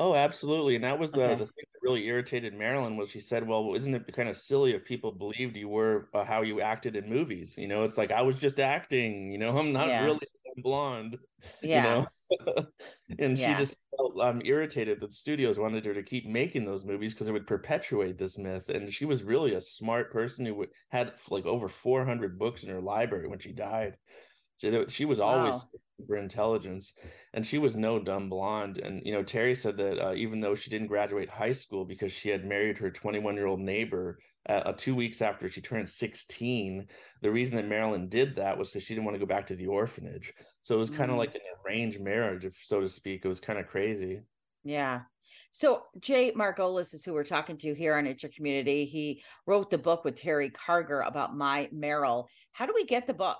Oh, 0.00 0.14
absolutely. 0.14 0.76
And 0.76 0.84
that 0.84 0.98
was 0.98 1.12
the, 1.12 1.24
okay. 1.24 1.34
the 1.34 1.44
thing 1.44 1.64
that 1.74 1.82
really 1.82 2.06
irritated 2.06 2.54
Marilyn 2.54 2.96
was 2.96 3.10
she 3.10 3.20
said, 3.20 3.46
well, 3.46 3.74
isn't 3.74 3.94
it 3.94 4.10
kind 4.14 4.30
of 4.30 4.36
silly 4.38 4.72
if 4.72 4.82
people 4.82 5.12
believed 5.12 5.56
you 5.56 5.68
were 5.68 6.08
uh, 6.14 6.24
how 6.24 6.40
you 6.40 6.62
acted 6.62 6.96
in 6.96 7.06
movies? 7.06 7.58
You 7.58 7.68
know, 7.68 7.84
it's 7.84 7.98
like, 7.98 8.10
I 8.10 8.22
was 8.22 8.38
just 8.38 8.58
acting, 8.58 9.30
you 9.30 9.36
know, 9.36 9.58
I'm 9.58 9.74
not 9.74 9.88
yeah. 9.88 10.04
really 10.06 10.26
blonde, 10.56 11.18
yeah. 11.62 11.84
you 11.84 11.90
know? 11.90 12.66
and 13.18 13.36
yeah. 13.36 13.52
she 13.52 13.62
just 13.62 13.76
felt 13.94 14.18
um, 14.20 14.40
irritated 14.42 15.00
that 15.00 15.12
studios 15.12 15.58
wanted 15.58 15.84
her 15.84 15.92
to 15.92 16.02
keep 16.02 16.26
making 16.26 16.64
those 16.64 16.86
movies 16.86 17.12
because 17.12 17.28
it 17.28 17.32
would 17.32 17.46
perpetuate 17.46 18.16
this 18.16 18.38
myth. 18.38 18.70
And 18.70 18.90
she 18.90 19.04
was 19.04 19.22
really 19.22 19.52
a 19.52 19.60
smart 19.60 20.10
person 20.10 20.46
who 20.46 20.64
had 20.88 21.12
like 21.28 21.44
over 21.44 21.68
400 21.68 22.38
books 22.38 22.62
in 22.62 22.70
her 22.70 22.80
library 22.80 23.28
when 23.28 23.38
she 23.38 23.52
died. 23.52 23.98
She, 24.60 24.84
she 24.88 25.04
was 25.06 25.20
always 25.20 25.54
wow. 25.54 25.68
super 25.98 26.16
intelligence, 26.16 26.92
and 27.32 27.46
she 27.46 27.58
was 27.58 27.76
no 27.76 27.98
dumb 27.98 28.28
blonde. 28.28 28.78
And 28.78 29.00
you 29.04 29.12
know, 29.12 29.22
Terry 29.22 29.54
said 29.54 29.76
that 29.78 29.98
uh, 29.98 30.14
even 30.14 30.40
though 30.40 30.54
she 30.54 30.70
didn't 30.70 30.88
graduate 30.88 31.30
high 31.30 31.52
school 31.52 31.84
because 31.84 32.12
she 32.12 32.28
had 32.28 32.44
married 32.44 32.78
her 32.78 32.90
21 32.90 33.36
year 33.36 33.46
old 33.46 33.60
neighbor 33.60 34.18
uh, 34.48 34.52
uh, 34.52 34.72
two 34.76 34.94
weeks 34.94 35.22
after 35.22 35.48
she 35.50 35.62
turned 35.62 35.88
16, 35.88 36.86
the 37.22 37.30
reason 37.30 37.56
that 37.56 37.68
Marilyn 37.68 38.08
did 38.08 38.36
that 38.36 38.58
was 38.58 38.68
because 38.68 38.82
she 38.82 38.94
didn't 38.94 39.04
want 39.04 39.14
to 39.14 39.20
go 39.20 39.26
back 39.26 39.46
to 39.46 39.56
the 39.56 39.66
orphanage. 39.66 40.32
So 40.62 40.74
it 40.74 40.78
was 40.78 40.90
kind 40.90 41.04
of 41.04 41.10
mm-hmm. 41.10 41.18
like 41.18 41.34
an 41.34 41.40
arranged 41.64 42.00
marriage, 42.00 42.44
if 42.44 42.58
so 42.62 42.80
to 42.80 42.88
speak. 42.88 43.24
It 43.24 43.28
was 43.28 43.40
kind 43.40 43.58
of 43.58 43.66
crazy. 43.66 44.20
Yeah. 44.62 45.00
So 45.52 45.82
Jay 46.00 46.32
Margolis 46.32 46.94
is 46.94 47.04
who 47.04 47.12
we're 47.12 47.24
talking 47.24 47.56
to 47.58 47.74
here 47.74 47.96
on 47.96 48.06
It's 48.06 48.22
Your 48.22 48.30
Community. 48.30 48.84
He 48.84 49.22
wrote 49.46 49.70
the 49.70 49.78
book 49.78 50.04
with 50.04 50.16
Terry 50.16 50.50
Karger 50.50 51.06
about 51.06 51.34
my 51.34 51.68
Meryl. 51.74 52.26
How 52.52 52.66
do 52.66 52.72
we 52.74 52.84
get 52.84 53.06
the 53.06 53.14
book? 53.14 53.38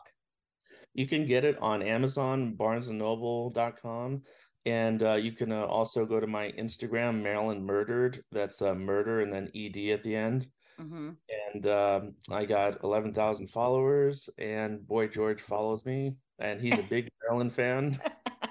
You 0.94 1.06
can 1.06 1.26
get 1.26 1.44
it 1.44 1.58
on 1.58 1.82
Amazon, 1.82 2.54
BarnesandNoble.com, 2.58 4.22
and 4.66 5.02
uh, 5.02 5.14
you 5.14 5.32
can 5.32 5.52
uh, 5.52 5.64
also 5.64 6.04
go 6.04 6.20
to 6.20 6.26
my 6.26 6.52
Instagram, 6.58 7.22
Marilyn 7.22 7.64
Murdered. 7.64 8.22
That's 8.32 8.60
uh, 8.60 8.74
murder 8.74 9.20
and 9.20 9.32
then 9.32 9.50
ed 9.54 9.76
at 9.92 10.02
the 10.02 10.16
end. 10.16 10.48
Mm-hmm. 10.80 11.10
And 11.54 11.66
um, 11.66 12.14
I 12.30 12.44
got 12.44 12.82
eleven 12.82 13.12
thousand 13.12 13.48
followers, 13.48 14.28
and 14.38 14.86
Boy 14.86 15.08
George 15.08 15.42
follows 15.42 15.84
me, 15.84 16.14
and 16.38 16.60
he's 16.60 16.78
a 16.78 16.82
big 16.82 17.08
Marilyn 17.22 17.50
fan. 17.50 18.00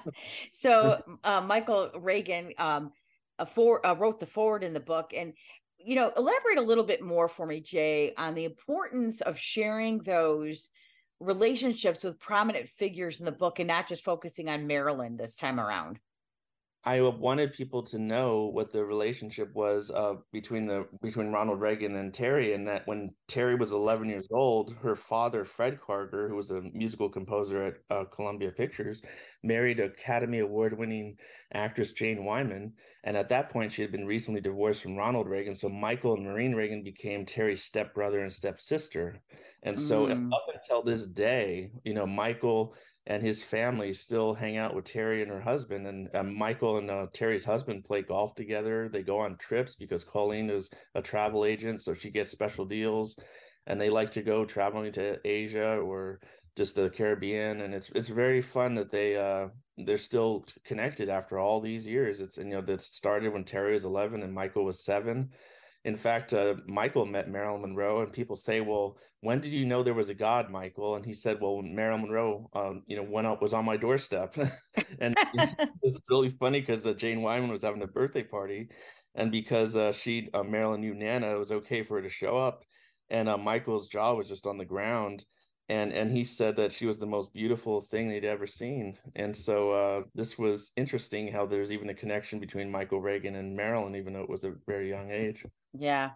so 0.52 1.02
uh, 1.24 1.40
Michael 1.40 1.90
Reagan 1.98 2.52
um, 2.58 2.92
for, 3.54 3.84
uh, 3.84 3.94
wrote 3.94 4.20
the 4.20 4.26
forward 4.26 4.62
in 4.62 4.72
the 4.72 4.80
book, 4.80 5.12
and 5.16 5.34
you 5.84 5.96
know, 5.96 6.12
elaborate 6.16 6.58
a 6.58 6.62
little 6.62 6.84
bit 6.84 7.02
more 7.02 7.28
for 7.28 7.46
me, 7.46 7.60
Jay, 7.60 8.12
on 8.16 8.34
the 8.34 8.44
importance 8.44 9.20
of 9.22 9.38
sharing 9.38 9.98
those 10.02 10.68
relationships 11.20 12.02
with 12.02 12.18
prominent 12.18 12.68
figures 12.68 13.20
in 13.20 13.26
the 13.26 13.32
book 13.32 13.58
and 13.58 13.68
not 13.68 13.86
just 13.86 14.04
focusing 14.04 14.48
on 14.48 14.66
Marilyn 14.66 15.16
this 15.16 15.36
time 15.36 15.60
around. 15.60 15.98
I 16.82 17.02
wanted 17.02 17.52
people 17.52 17.82
to 17.84 17.98
know 17.98 18.46
what 18.46 18.72
the 18.72 18.82
relationship 18.82 19.54
was 19.54 19.90
uh, 19.90 20.14
between 20.32 20.66
the 20.66 20.86
between 21.02 21.30
Ronald 21.30 21.60
Reagan 21.60 21.96
and 21.96 22.12
Terry, 22.12 22.54
and 22.54 22.66
that 22.68 22.86
when 22.86 23.10
Terry 23.28 23.54
was 23.54 23.72
11 23.72 24.08
years 24.08 24.26
old, 24.30 24.74
her 24.82 24.96
father 24.96 25.44
Fred 25.44 25.78
Karger, 25.78 26.26
who 26.26 26.36
was 26.36 26.50
a 26.50 26.62
musical 26.72 27.10
composer 27.10 27.62
at 27.64 27.74
uh, 27.90 28.04
Columbia 28.04 28.50
Pictures, 28.50 29.02
married 29.42 29.78
Academy 29.78 30.38
Award 30.38 30.78
winning 30.78 31.18
actress 31.52 31.92
Jane 31.92 32.24
Wyman, 32.24 32.72
and 33.04 33.14
at 33.14 33.28
that 33.28 33.50
point 33.50 33.72
she 33.72 33.82
had 33.82 33.92
been 33.92 34.06
recently 34.06 34.40
divorced 34.40 34.80
from 34.80 34.96
Ronald 34.96 35.28
Reagan, 35.28 35.54
so 35.54 35.68
Michael 35.68 36.14
and 36.14 36.24
Maureen 36.24 36.54
Reagan 36.54 36.82
became 36.82 37.26
Terry's 37.26 37.62
stepbrother 37.62 38.20
and 38.20 38.32
stepsister, 38.32 39.20
and 39.64 39.78
so 39.78 40.06
mm. 40.06 40.32
up 40.32 40.46
until 40.54 40.82
this 40.82 41.04
day, 41.04 41.72
you 41.84 41.92
know, 41.92 42.06
Michael 42.06 42.74
and 43.06 43.22
his 43.22 43.42
family 43.42 43.92
still 43.92 44.34
hang 44.34 44.56
out 44.56 44.74
with 44.74 44.84
Terry 44.84 45.22
and 45.22 45.30
her 45.30 45.40
husband. 45.40 45.86
And 45.86 46.34
Michael 46.34 46.78
and 46.78 46.90
uh, 46.90 47.06
Terry's 47.12 47.44
husband 47.44 47.84
play 47.84 48.02
golf 48.02 48.34
together. 48.34 48.88
They 48.92 49.02
go 49.02 49.18
on 49.18 49.36
trips 49.36 49.74
because 49.74 50.04
Colleen 50.04 50.50
is 50.50 50.70
a 50.94 51.02
travel 51.02 51.44
agent, 51.44 51.80
so 51.80 51.94
she 51.94 52.10
gets 52.10 52.30
special 52.30 52.64
deals. 52.64 53.16
And 53.66 53.80
they 53.80 53.90
like 53.90 54.10
to 54.12 54.22
go 54.22 54.44
traveling 54.44 54.92
to 54.92 55.18
Asia 55.24 55.78
or 55.78 56.20
just 56.56 56.76
the 56.76 56.90
Caribbean. 56.90 57.62
And 57.62 57.74
it's 57.74 57.90
it's 57.94 58.08
very 58.08 58.42
fun 58.42 58.74
that 58.74 58.90
they 58.90 59.16
uh, 59.16 59.48
they're 59.78 59.98
still 59.98 60.44
connected 60.64 61.08
after 61.08 61.38
all 61.38 61.60
these 61.60 61.86
years. 61.86 62.20
It's 62.20 62.36
you 62.36 62.44
know 62.44 62.60
that 62.62 62.82
started 62.82 63.32
when 63.32 63.44
Terry 63.44 63.72
was 63.72 63.84
eleven 63.84 64.22
and 64.22 64.32
Michael 64.32 64.64
was 64.64 64.84
seven 64.84 65.30
in 65.84 65.96
fact, 65.96 66.32
uh, 66.32 66.56
Michael 66.66 67.06
met 67.06 67.28
Marilyn 67.30 67.62
Monroe, 67.62 68.02
and 68.02 68.12
people 68.12 68.36
say, 68.36 68.60
"Well, 68.60 68.96
when 69.20 69.40
did 69.40 69.52
you 69.52 69.64
know 69.66 69.82
there 69.82 69.94
was 69.94 70.10
a 70.10 70.14
God, 70.14 70.50
Michael?" 70.50 70.96
And 70.96 71.04
he 71.04 71.14
said, 71.14 71.40
"Well, 71.40 71.62
Marilyn 71.62 72.02
Monroe, 72.02 72.50
um, 72.54 72.82
you 72.86 72.96
know, 72.96 73.02
went 73.02 73.26
up 73.26 73.40
was 73.42 73.54
on 73.54 73.64
my 73.64 73.76
doorstep." 73.76 74.36
and 75.00 75.16
it's 75.82 76.00
really 76.10 76.30
funny 76.30 76.60
because 76.60 76.86
uh, 76.86 76.92
Jane 76.94 77.22
Wyman 77.22 77.50
was 77.50 77.62
having 77.62 77.82
a 77.82 77.86
birthday 77.86 78.22
party, 78.22 78.68
and 79.14 79.32
because 79.32 79.76
uh, 79.76 79.92
she 79.92 80.28
uh, 80.34 80.42
Marilyn 80.42 80.82
knew 80.82 80.94
Nana, 80.94 81.34
it 81.34 81.38
was 81.38 81.52
okay 81.52 81.82
for 81.82 81.96
her 81.96 82.02
to 82.02 82.10
show 82.10 82.36
up, 82.38 82.64
and 83.08 83.28
uh, 83.28 83.38
Michael's 83.38 83.88
jaw 83.88 84.14
was 84.14 84.28
just 84.28 84.46
on 84.46 84.58
the 84.58 84.64
ground, 84.64 85.24
and 85.70 85.92
and 85.92 86.10
he 86.10 86.24
said 86.24 86.56
that 86.56 86.72
she 86.72 86.84
was 86.84 86.98
the 86.98 87.06
most 87.06 87.32
beautiful 87.32 87.80
thing 87.80 88.08
they'd 88.08 88.24
ever 88.24 88.46
seen, 88.46 88.98
and 89.14 89.34
so 89.34 89.70
uh, 89.70 90.02
this 90.14 90.36
was 90.36 90.72
interesting 90.76 91.32
how 91.32 91.46
there's 91.46 91.72
even 91.72 91.88
a 91.90 91.94
connection 91.94 92.40
between 92.40 92.70
Michael 92.70 93.00
Reagan 93.00 93.36
and 93.36 93.56
Marilyn, 93.56 93.94
even 93.94 94.12
though 94.12 94.22
it 94.22 94.28
was 94.28 94.44
a 94.44 94.54
very 94.66 94.90
young 94.90 95.10
age. 95.10 95.46
Yeah. 95.72 96.10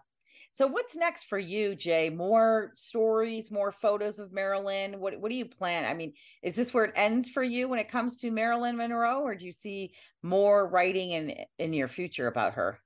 So 0.51 0.67
what's 0.67 0.95
next 0.95 1.25
for 1.25 1.39
you, 1.39 1.75
Jay? 1.75 2.09
More 2.09 2.71
stories, 2.75 3.51
more 3.51 3.71
photos 3.71 4.19
of 4.19 4.33
Marilyn. 4.33 4.99
What 4.99 5.19
what 5.19 5.29
do 5.29 5.35
you 5.35 5.45
plan? 5.45 5.85
I 5.85 5.93
mean, 5.93 6.13
is 6.43 6.55
this 6.55 6.73
where 6.73 6.85
it 6.85 6.93
ends 6.95 7.29
for 7.29 7.43
you 7.43 7.69
when 7.69 7.79
it 7.79 7.89
comes 7.89 8.17
to 8.17 8.31
Marilyn 8.31 8.77
Monroe, 8.77 9.21
or 9.21 9.35
do 9.35 9.45
you 9.45 9.53
see 9.53 9.93
more 10.21 10.67
writing 10.67 11.11
in 11.11 11.33
in 11.59 11.71
your 11.71 11.87
future 11.87 12.27
about 12.27 12.53
her? 12.55 12.79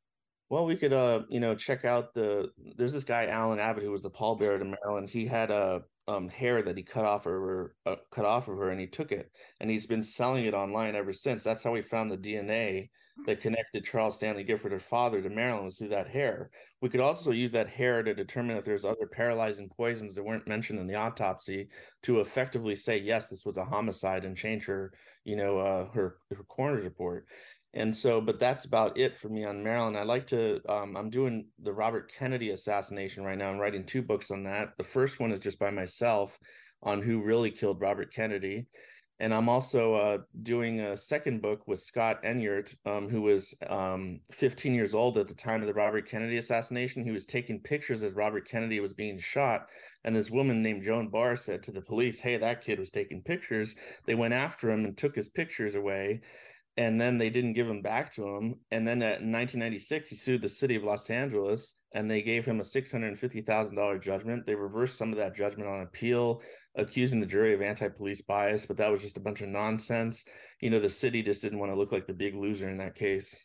Well, 0.50 0.66
we 0.66 0.76
could, 0.76 0.94
uh, 0.94 1.22
you 1.30 1.40
know, 1.40 1.54
check 1.54 1.86
out 1.86 2.14
the. 2.16 2.52
There's 2.76 2.94
this 2.94 3.04
guy 3.04 3.28
Alan 3.28 3.60
Abbott 3.60 3.84
who 3.84 3.92
was 3.92 4.02
the 4.02 4.10
pallbearer 4.10 4.58
to 4.58 4.66
Marilyn. 4.66 5.08
He 5.08 5.28
had 5.28 5.52
a 5.52 5.84
um, 6.10 6.28
hair 6.28 6.64
that 6.64 6.76
he 6.76 6.84
cut 6.84 7.06
off 7.06 7.28
of 7.28 7.34
her, 7.34 7.76
uh, 7.86 7.96
cut 8.12 8.26
off 8.26 8.48
of 8.48 8.58
her, 8.58 8.70
and 8.70 8.80
he 8.80 8.88
took 8.88 9.12
it, 9.12 9.32
and 9.62 9.70
he's 9.70 9.86
been 9.86 10.02
selling 10.02 10.46
it 10.46 10.56
online 10.56 10.96
ever 10.96 11.14
since. 11.14 11.44
That's 11.44 11.64
how 11.64 11.72
we 11.72 11.84
found 11.84 12.10
the 12.12 12.18
DNA 12.18 12.90
that 13.26 13.42
connected 13.42 13.84
Charles 13.84 14.16
Stanley 14.16 14.44
Gifford, 14.44 14.72
her 14.72 14.80
father, 14.80 15.22
to 15.22 15.30
Marilyn 15.30 15.66
was 15.66 15.78
through 15.78 15.90
that 15.90 16.08
hair. 16.08 16.50
We 16.82 16.90
could 16.90 17.02
also 17.02 17.32
use 17.32 17.52
that 17.52 17.70
hair 17.70 18.02
to 18.02 18.14
determine 18.14 18.58
if 18.58 18.66
there's 18.66 18.86
other 18.86 19.08
paralyzing 19.12 19.70
poisons 19.70 20.16
that 20.16 20.24
weren't 20.24 20.48
mentioned 20.48 20.80
in 20.80 20.88
the 20.88 20.96
autopsy 20.96 21.68
to 22.04 22.22
effectively 22.22 22.76
say 22.76 22.98
yes, 22.98 23.30
this 23.30 23.46
was 23.46 23.58
a 23.58 23.66
homicide 23.66 24.26
and 24.26 24.38
change 24.38 24.66
her, 24.66 24.94
you 25.26 25.36
know, 25.36 25.60
uh, 25.60 25.92
her 25.92 26.18
her 26.30 26.44
coroner's 26.48 26.86
report 26.86 27.28
and 27.74 27.96
so 27.96 28.20
but 28.20 28.40
that's 28.40 28.66
about 28.66 28.98
it 28.98 29.18
for 29.18 29.30
me 29.30 29.44
on 29.44 29.64
marilyn. 29.64 29.96
I 29.96 30.04
like 30.04 30.28
to 30.28 30.60
um, 30.68 30.98
i'm 30.98 31.10
doing 31.10 31.46
the 31.62 31.74
robert 31.74 32.12
kennedy 32.12 32.50
assassination 32.50 33.24
right 33.24 33.38
now. 33.38 33.50
I'm 33.50 33.60
writing 33.60 33.84
two 33.84 34.02
books 34.02 34.32
on 34.32 34.44
that. 34.44 34.78
The 34.78 34.84
first 34.84 35.20
one 35.20 35.32
is 35.32 35.40
just 35.40 35.60
by 35.60 35.70
myself 35.70 36.38
on 36.82 37.02
who 37.02 37.22
really 37.22 37.52
killed 37.52 37.82
robert 37.82 38.14
kennedy. 38.14 38.66
And 39.20 39.34
i'm 39.34 39.50
also 39.50 39.94
uh, 39.94 40.18
doing 40.42 40.80
a 40.80 40.98
second 40.98 41.44
book 41.44 41.68
with 41.68 41.80
scott 41.80 42.24
enyart 42.24 42.74
um, 42.88 43.08
who 43.08 43.22
was 43.22 43.54
um, 43.68 44.22
15 44.32 44.74
years 44.74 44.96
old 44.96 45.18
at 45.18 45.28
the 45.28 45.36
time 45.36 45.62
of 45.62 45.68
the 45.68 45.74
robert 45.74 46.10
kennedy 46.10 46.38
assassination. 46.38 47.04
He 47.04 47.12
was 47.12 47.26
taking 47.28 47.60
pictures 47.60 48.02
as 48.02 48.14
robert 48.14 48.50
kennedy 48.50 48.80
was 48.80 48.94
being 48.94 49.20
shot. 49.20 49.68
And 50.06 50.16
this 50.16 50.32
woman 50.32 50.64
named 50.64 50.84
joan 50.84 51.10
barr 51.10 51.36
said 51.36 51.62
to 51.64 51.72
the 51.72 51.82
police 51.82 52.20
hey 52.20 52.38
that 52.38 52.64
kid 52.64 52.80
was 52.80 52.90
taking 52.90 53.22
pictures. 53.22 53.76
They 54.08 54.16
went 54.16 54.34
after 54.34 54.72
him 54.72 54.86
and 54.86 54.98
took 54.98 55.16
his 55.16 55.30
pictures 55.30 55.76
away 55.76 56.22
and 56.80 57.00
then 57.00 57.18
they 57.18 57.30
didn't 57.30 57.54
give 57.54 57.70
him 57.70 57.82
back 57.82 58.10
to 58.14 58.26
him. 58.26 58.56
And 58.72 58.88
then 58.88 59.02
in 59.02 59.34
1996, 59.34 60.10
he 60.10 60.16
sued 60.16 60.42
the 60.42 60.48
city 60.48 60.78
of 60.78 60.86
Los 60.86 61.10
Angeles, 61.10 61.76
and 61.94 62.10
they 62.10 62.22
gave 62.22 62.46
him 62.46 62.62
a 62.62 62.64
$650,000 62.64 64.02
judgment. 64.02 64.46
They 64.46 64.56
reversed 64.56 64.98
some 64.98 65.12
of 65.12 65.18
that 65.18 65.36
judgment 65.36 65.70
on 65.70 65.82
appeal, 65.82 66.42
accusing 66.76 67.20
the 67.20 67.26
jury 67.26 67.54
of 67.54 67.62
anti-police 67.62 68.22
bias, 68.22 68.66
but 68.66 68.78
that 68.78 68.90
was 68.90 69.02
just 69.02 69.18
a 69.18 69.20
bunch 69.20 69.42
of 69.42 69.50
nonsense. 69.50 70.24
You 70.62 70.70
know, 70.70 70.80
the 70.80 70.88
city 70.88 71.22
just 71.22 71.42
didn't 71.42 71.60
want 71.60 71.70
to 71.70 71.78
look 71.78 71.92
like 71.92 72.08
the 72.08 72.14
big 72.14 72.34
loser 72.34 72.70
in 72.70 72.78
that 72.78 72.96
case. 72.96 73.38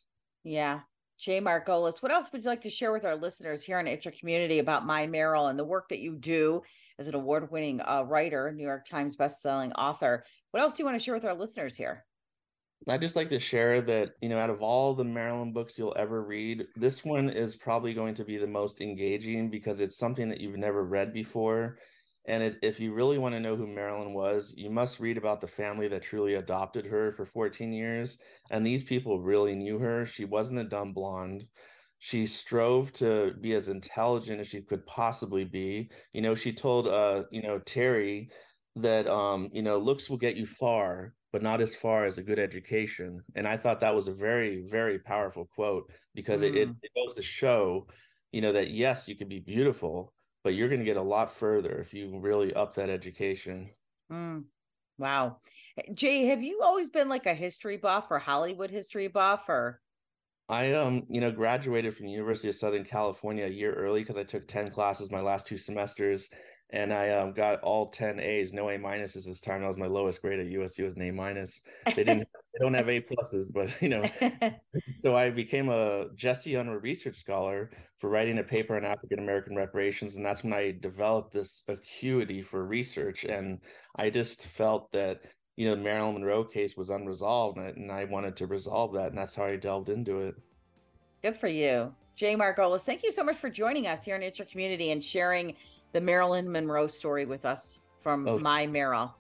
Yeah. 0.45 0.83
Jay 1.19 1.41
Margolis, 1.41 2.03
what 2.03 2.13
else 2.13 2.31
would 2.33 2.45
you 2.45 2.49
like 2.49 2.63
to 2.63 2.71
share 2.71 2.93
with 2.93 3.05
our 3.05 3.17
listeners 3.17 3.65
here 3.65 3.81
in 3.81 3.89
It's 3.89 4.05
Your 4.05 4.15
Community 4.17 4.61
about 4.61 4.87
My 4.87 5.09
Meryl 5.09 5.51
and 5.51 5.59
the 5.59 5.65
work 5.65 5.89
that 5.89 5.99
you 5.99 6.15
do 6.15 6.63
as 7.01 7.09
an 7.09 7.17
award-winning 7.17 7.81
uh, 7.81 8.05
writer, 8.07 8.53
New 8.53 8.63
York 8.63 8.87
Times 8.87 9.17
best-selling 9.17 9.73
author? 9.73 10.25
What 10.53 10.63
else 10.63 10.75
do 10.75 10.85
you 10.85 10.87
want 10.87 11.01
to 11.01 11.05
share 11.05 11.15
with 11.15 11.25
our 11.25 11.35
listeners 11.35 11.75
here? 11.75 12.05
I 12.89 12.99
just 12.99 13.17
like 13.17 13.31
to 13.31 13.39
share 13.39 13.81
that, 13.83 14.13
you 14.21 14.29
know, 14.29 14.39
out 14.39 14.51
of 14.51 14.61
all 14.61 14.95
the 14.95 15.05
Marilyn 15.05 15.53
books 15.53 15.79
you'll 15.79 15.97
ever 15.97 16.23
read, 16.23 16.67
this 16.77 17.03
one 17.03 17.31
is 17.31 17.57
probably 17.57 17.95
going 17.95 18.15
to 18.17 18.25
be 18.25 18.37
the 18.37 18.47
most 18.47 18.83
engaging 18.83 19.51
because 19.51 19.81
it's 19.81 19.97
something 19.97 20.29
that 20.29 20.41
you've 20.41 20.59
never 20.59 20.85
read 20.85 21.13
before. 21.15 21.79
And 22.27 22.43
it, 22.43 22.57
if 22.63 22.81
you 22.81 22.93
really 22.93 23.17
want 23.17 23.35
to 23.35 23.41
know 23.41 23.57
who 23.57 23.67
Marilyn 23.67 24.13
was, 24.13 24.53
you 24.57 24.71
must 24.71 25.01
read 25.01 25.17
about 25.17 25.41
the 25.41 25.47
family 25.47 25.89
that 25.89 26.03
truly 26.03 26.35
adopted 26.35 26.87
her 26.87 27.13
for 27.13 27.25
14 27.25 27.73
years. 27.73 28.19
And 28.51 28.67
these 28.67 28.83
people 28.83 29.21
really 29.21 29.55
knew 29.55 29.79
her. 29.79 30.05
She 30.05 30.27
wasn't 30.27 30.61
a 30.61 30.65
dumb 30.65 30.93
blonde. 30.93 31.45
She 31.99 32.27
strove 32.27 32.93
to 32.95 33.33
be 33.41 33.55
as 33.55 33.69
intelligent 33.69 34.41
as 34.41 34.49
she 34.49 34.61
could 34.61 34.85
possibly 34.85 35.45
be. 35.45 35.91
You 36.13 36.21
know, 36.21 36.35
she 36.35 36.53
told, 36.53 36.87
uh, 36.87 37.25
you 37.31 37.43
know, 37.43 37.61
Terry 37.61 38.29
that, 38.77 39.07
um, 39.07 39.49
you 39.53 39.63
know, 39.63 39.79
looks 39.79 40.11
will 40.11 40.19
get 40.19 40.37
you 40.37 40.47
far, 40.47 41.15
but 41.35 41.43
not 41.43 41.61
as 41.61 41.75
far 41.75 42.07
as 42.07 42.17
a 42.17 42.23
good 42.23 42.39
education. 42.39 43.21
And 43.35 43.45
I 43.45 43.57
thought 43.57 43.81
that 43.81 43.93
was 43.93 44.07
a 44.07 44.13
very, 44.13 44.63
very 44.69 45.01
powerful 45.01 45.49
quote 45.57 45.91
because 46.15 46.43
mm. 46.43 46.55
it, 46.55 46.69
it, 46.81 46.91
goes 46.95 47.17
to 47.17 47.23
show, 47.23 47.89
you 48.31 48.41
know, 48.41 48.53
that 48.53 48.71
yes, 48.71 49.09
you 49.09 49.17
can 49.17 49.27
be 49.27 49.41
beautiful, 49.41 50.13
but 50.45 50.55
you're 50.55 50.69
going 50.69 50.79
to 50.79 50.85
get 50.85 50.97
a 50.97 51.03
lot 51.03 51.35
further 51.35 51.81
if 51.81 51.93
you 51.93 52.21
really 52.21 52.55
up 52.55 52.73
that 52.77 52.89
education. 52.89 53.69
Mm. 54.13 54.45
Wow. 54.97 55.39
Jay, 55.93 56.27
have 56.27 56.41
you 56.41 56.61
always 56.63 56.91
been 56.91 57.09
like 57.09 57.27
a 57.27 57.35
history 57.35 57.79
buff 57.79 58.05
or 58.11 58.21
Hollywood 58.21 58.71
history 58.71 59.09
buff 59.09 59.49
or? 59.49 59.81
I 60.49 60.75
um, 60.75 61.03
you 61.09 61.21
know, 61.21 61.33
graduated 61.33 61.97
from 61.97 62.07
the 62.07 62.13
University 62.13 62.49
of 62.49 62.55
Southern 62.55 62.85
California 62.85 63.47
a 63.47 63.51
year 63.51 63.75
early 63.75 64.03
because 64.03 64.19
I 64.19 64.23
took 64.23 64.47
10 64.47 64.71
classes 64.71 65.11
my 65.11 65.21
last 65.21 65.49
two 65.49 65.59
semesters 65.59 66.31
and 66.75 66.93
I 66.93 67.11
um, 67.11 67.33
got 67.33 67.61
all 67.61 67.87
10 67.87 68.19
A's, 68.19 68.53
no 68.53 68.69
A 68.69 68.77
minuses 68.77 69.27
this 69.27 69.41
time. 69.41 69.61
That 69.61 69.69
was 69.69 69.77
my 69.77 69.87
lowest 69.87 70.21
grade 70.21 70.41
at 70.41 70.47
USC 70.47 70.83
was 70.83 70.97
an 70.97 71.03
A 71.03 71.13
minus. 71.13 71.63
They 71.87 72.03
didn't 72.03 72.29
they 72.53 72.59
don't 72.61 72.75
have 72.75 72.89
A 72.89 73.01
pluses, 73.01 73.47
but 73.53 73.81
you 73.81 73.89
know. 73.89 74.11
so 74.91 75.15
I 75.15 75.31
became 75.31 75.69
a 75.69 76.07
Jesse 76.17 76.55
Unruh 76.55 76.83
research 76.83 77.15
scholar 77.15 77.71
for 78.01 78.11
writing 78.11 78.39
a 78.39 78.43
paper 78.43 78.77
on 78.77 78.85
African 78.85 79.21
American 79.21 79.55
reparations. 79.55 80.17
And 80.17 80.27
that's 80.27 80.43
when 80.43 80.53
I 80.53 80.73
developed 80.81 81.33
this 81.33 81.63
acuity 81.69 82.43
for 82.43 82.67
research. 82.67 83.23
And 83.23 83.61
I 83.95 84.11
just 84.11 84.45
felt 84.45 84.91
that, 84.91 85.21
you 85.55 85.69
know, 85.69 85.77
the 85.77 85.83
Marilyn 85.83 86.15
Monroe 86.15 86.43
case 86.43 86.77
was 86.77 86.91
unresolved 86.91 87.57
and 87.57 87.93
I 87.93 88.05
wanted 88.05 88.35
to 88.39 88.49
resolve 88.49 88.95
that. 88.95 89.11
And 89.11 89.19
that's 89.19 89.37
how 89.37 89.45
I 89.45 89.55
delved 89.55 89.91
into 89.91 90.23
it. 90.23 90.35
Good 91.23 91.39
for 91.39 91.47
you. 91.47 91.95
Jay 92.17 92.35
Margolis, 92.37 92.83
thank 92.83 93.03
you 93.03 93.13
so 93.13 93.25
much 93.25 93.37
for 93.37 93.51
joining 93.51 93.87
us 93.87 94.05
here 94.05 94.15
in 94.15 94.23
It's 94.23 94.39
Your 94.39 94.47
Community 94.47 94.91
and 94.91 95.03
sharing 95.03 95.55
the 95.95 96.01
Marilyn 96.01 96.51
Monroe 96.51 96.89
story 96.89 97.25
with 97.25 97.47
us 97.47 97.79
from 98.03 98.29
oh, 98.29 98.39
My 98.39 98.67
Meryl. 98.67 99.13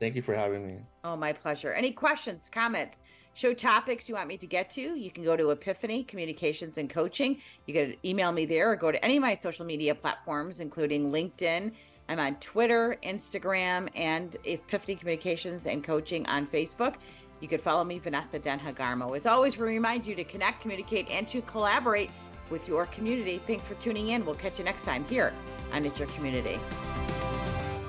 Thank 0.00 0.16
you 0.16 0.22
for 0.22 0.34
having 0.34 0.66
me. 0.66 0.78
Oh, 1.04 1.16
my 1.16 1.32
pleasure. 1.32 1.72
Any 1.72 1.92
questions, 1.92 2.50
comments, 2.52 3.00
show 3.34 3.54
topics 3.54 4.08
you 4.08 4.16
want 4.16 4.26
me 4.26 4.36
to 4.38 4.46
get 4.46 4.68
to? 4.70 4.80
You 4.80 5.10
can 5.10 5.22
go 5.22 5.36
to 5.36 5.50
Epiphany 5.50 6.02
Communications 6.02 6.78
and 6.78 6.90
Coaching. 6.90 7.40
You 7.66 7.74
can 7.74 7.94
email 8.04 8.32
me 8.32 8.44
there 8.44 8.70
or 8.70 8.76
go 8.76 8.90
to 8.90 9.02
any 9.04 9.16
of 9.16 9.22
my 9.22 9.34
social 9.34 9.64
media 9.64 9.94
platforms, 9.94 10.58
including 10.58 11.12
LinkedIn. 11.12 11.70
I'm 12.08 12.18
on 12.18 12.34
Twitter, 12.36 12.98
Instagram, 13.04 13.88
and 13.94 14.36
Epiphany 14.44 14.96
Communications 14.96 15.68
and 15.68 15.82
Coaching 15.84 16.26
on 16.26 16.48
Facebook. 16.48 16.96
You 17.40 17.46
could 17.46 17.60
follow 17.60 17.84
me, 17.84 18.00
Vanessa 18.00 18.40
Denha 18.40 18.74
Garmo. 18.74 19.16
As 19.16 19.26
always, 19.26 19.56
we 19.56 19.66
remind 19.66 20.06
you 20.06 20.16
to 20.16 20.24
connect, 20.24 20.60
communicate, 20.60 21.08
and 21.08 21.28
to 21.28 21.40
collaborate 21.42 22.10
with 22.50 22.66
your 22.66 22.86
community. 22.86 23.40
Thanks 23.46 23.64
for 23.64 23.74
tuning 23.74 24.08
in. 24.08 24.26
We'll 24.26 24.34
catch 24.34 24.58
you 24.58 24.64
next 24.64 24.82
time 24.82 25.04
here 25.04 25.32
on 25.72 25.84
It's 25.84 25.98
Your 25.98 26.08
Community. 26.08 26.58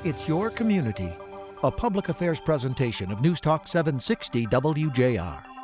It's 0.04 0.28
Your 0.28 0.50
Community, 0.50 1.12
a 1.64 1.72
public 1.72 2.10
affairs 2.10 2.40
presentation 2.40 3.12
of 3.12 3.22
News 3.22 3.42
Talk 3.42 3.68
760 3.68 4.46
WJR. 4.48 5.57